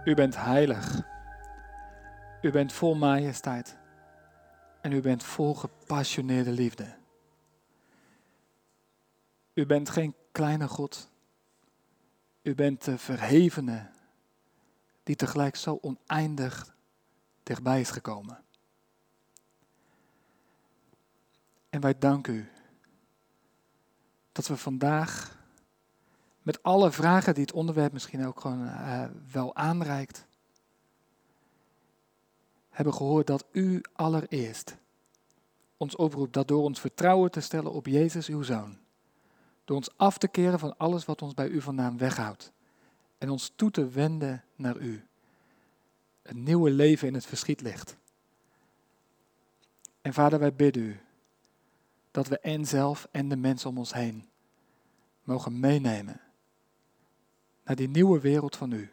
U 0.05 0.13
bent 0.13 0.35
heilig. 0.35 1.01
U 2.41 2.51
bent 2.51 2.73
vol 2.73 2.95
majesteit. 2.95 3.77
En 4.81 4.91
u 4.91 5.01
bent 5.01 5.23
vol 5.23 5.55
gepassioneerde 5.55 6.51
liefde. 6.51 6.95
U 9.53 9.65
bent 9.65 9.89
geen 9.89 10.15
kleine 10.31 10.67
God. 10.67 11.09
U 12.41 12.55
bent 12.55 12.83
de 12.83 12.97
verhevene 12.97 13.89
die 15.03 15.15
tegelijk 15.15 15.55
zo 15.55 15.77
oneindig 15.81 16.75
dichtbij 17.43 17.79
is 17.79 17.89
gekomen. 17.89 18.43
En 21.69 21.81
wij 21.81 21.97
danken 21.97 22.33
u 22.33 22.49
dat 24.31 24.47
we 24.47 24.57
vandaag 24.57 25.42
met 26.43 26.63
alle 26.63 26.91
vragen 26.91 27.33
die 27.33 27.43
het 27.43 27.53
onderwerp 27.53 27.93
misschien 27.93 28.25
ook 28.25 28.39
gewoon 28.39 28.63
uh, 28.65 29.05
wel 29.31 29.55
aanreikt. 29.55 30.25
Hebben 32.69 32.93
gehoord 32.93 33.27
dat 33.27 33.45
u 33.51 33.81
allereerst 33.93 34.75
ons 35.77 35.95
oproept 35.95 36.33
dat 36.33 36.47
door 36.47 36.63
ons 36.63 36.79
vertrouwen 36.79 37.31
te 37.31 37.39
stellen 37.39 37.71
op 37.71 37.85
Jezus, 37.85 38.27
uw 38.27 38.41
Zoon. 38.41 38.77
Door 39.65 39.75
ons 39.75 39.97
af 39.97 40.17
te 40.17 40.27
keren 40.27 40.59
van 40.59 40.77
alles 40.77 41.05
wat 41.05 41.21
ons 41.21 41.33
bij 41.33 41.47
u 41.47 41.61
vandaan 41.61 41.97
weghoudt. 41.97 42.51
En 43.17 43.29
ons 43.29 43.53
toe 43.55 43.71
te 43.71 43.87
wenden 43.87 44.43
naar 44.55 44.77
u. 44.77 45.07
Een 46.21 46.43
nieuwe 46.43 46.69
leven 46.69 47.07
in 47.07 47.13
het 47.13 47.25
verschiet 47.25 47.61
ligt. 47.61 47.97
En 50.01 50.13
vader, 50.13 50.39
wij 50.39 50.53
bidden 50.53 50.83
u 50.83 50.99
dat 52.11 52.27
we 52.27 52.39
en 52.39 52.65
zelf 52.65 53.07
en 53.11 53.29
de 53.29 53.35
mensen 53.35 53.69
om 53.69 53.77
ons 53.77 53.93
heen 53.93 54.29
mogen 55.23 55.59
meenemen 55.59 56.21
naar 57.63 57.75
die 57.75 57.89
nieuwe 57.89 58.19
wereld 58.19 58.55
van 58.55 58.71
u. 58.71 58.91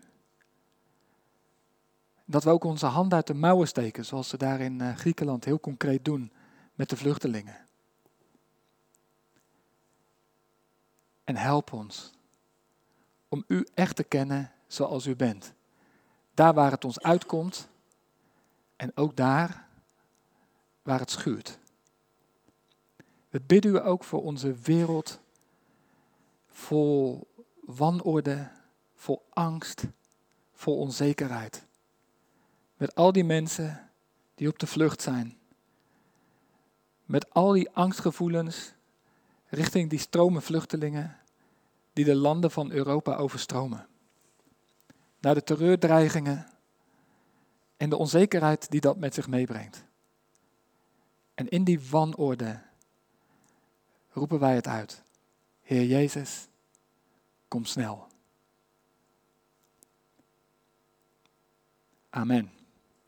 Dat 2.25 2.45
we 2.45 2.51
ook 2.51 2.65
onze 2.65 2.87
hand 2.87 3.15
uit 3.15 3.27
de 3.27 3.35
mouwen 3.35 3.69
steken, 3.69 4.05
zoals 4.05 4.29
ze 4.29 4.37
daar 4.37 4.61
in 4.61 4.81
eh, 4.81 4.97
Griekenland 4.97 5.45
heel 5.45 5.61
concreet 5.61 6.05
doen 6.05 6.33
met 6.75 6.91
de 6.91 6.97
vluchtelingen. 6.97 7.67
En 11.25 11.37
help 11.37 11.73
ons 11.73 12.13
om 13.29 13.45
u 13.47 13.67
echt 13.75 13.97
te 13.97 14.05
kennen 14.05 14.53
zoals 14.67 15.07
u 15.07 15.17
bent. 15.17 15.53
Daar 16.35 16.55
waar 16.55 16.71
het 16.71 16.85
ons 16.85 17.01
uitkomt 17.01 17.69
en 18.77 18.97
ook 18.97 19.17
daar 19.17 19.69
waar 20.83 20.99
het 20.99 21.11
schuurt. 21.11 21.59
We 23.29 23.41
bidden 23.41 23.73
u 23.73 23.87
ook 23.87 24.05
voor 24.05 24.23
onze 24.23 24.53
wereld 24.53 25.21
vol 26.47 27.29
wanorde, 27.61 28.51
vol 29.01 29.27
angst, 29.31 29.85
vol 30.53 30.79
onzekerheid. 30.79 31.67
Met 32.77 32.95
al 32.95 33.13
die 33.13 33.25
mensen 33.25 33.91
die 34.35 34.49
op 34.49 34.59
de 34.59 34.67
vlucht 34.67 35.03
zijn. 35.03 35.39
Met 37.05 37.31
al 37.31 37.53
die 37.53 37.71
angstgevoelens 37.71 38.73
richting 39.47 39.91
die 39.91 39.99
stromen 39.99 40.43
vluchtelingen 40.43 41.19
die 41.93 42.05
de 42.05 42.15
landen 42.15 42.51
van 42.51 42.71
Europa 42.71 43.17
overstromen. 43.17 43.87
Naar 45.21 45.35
de 45.35 45.45
terreurdreigingen 45.45 46.51
en 47.77 47.91
de 47.91 47.97
onzekerheid 47.97 48.71
die 48.71 48.81
dat 48.81 48.97
met 48.97 49.15
zich 49.15 49.29
meebrengt. 49.29 49.85
En 51.35 51.49
in 51.49 51.65
die 51.65 51.81
wanorde 51.91 52.63
roepen 54.11 54.39
wij 54.39 54.55
het 54.55 54.67
uit. 54.67 55.03
Heer 55.61 55.85
Jezus, 55.85 56.49
kom 57.49 57.65
snel. 57.65 58.10
Amen. 62.15 62.60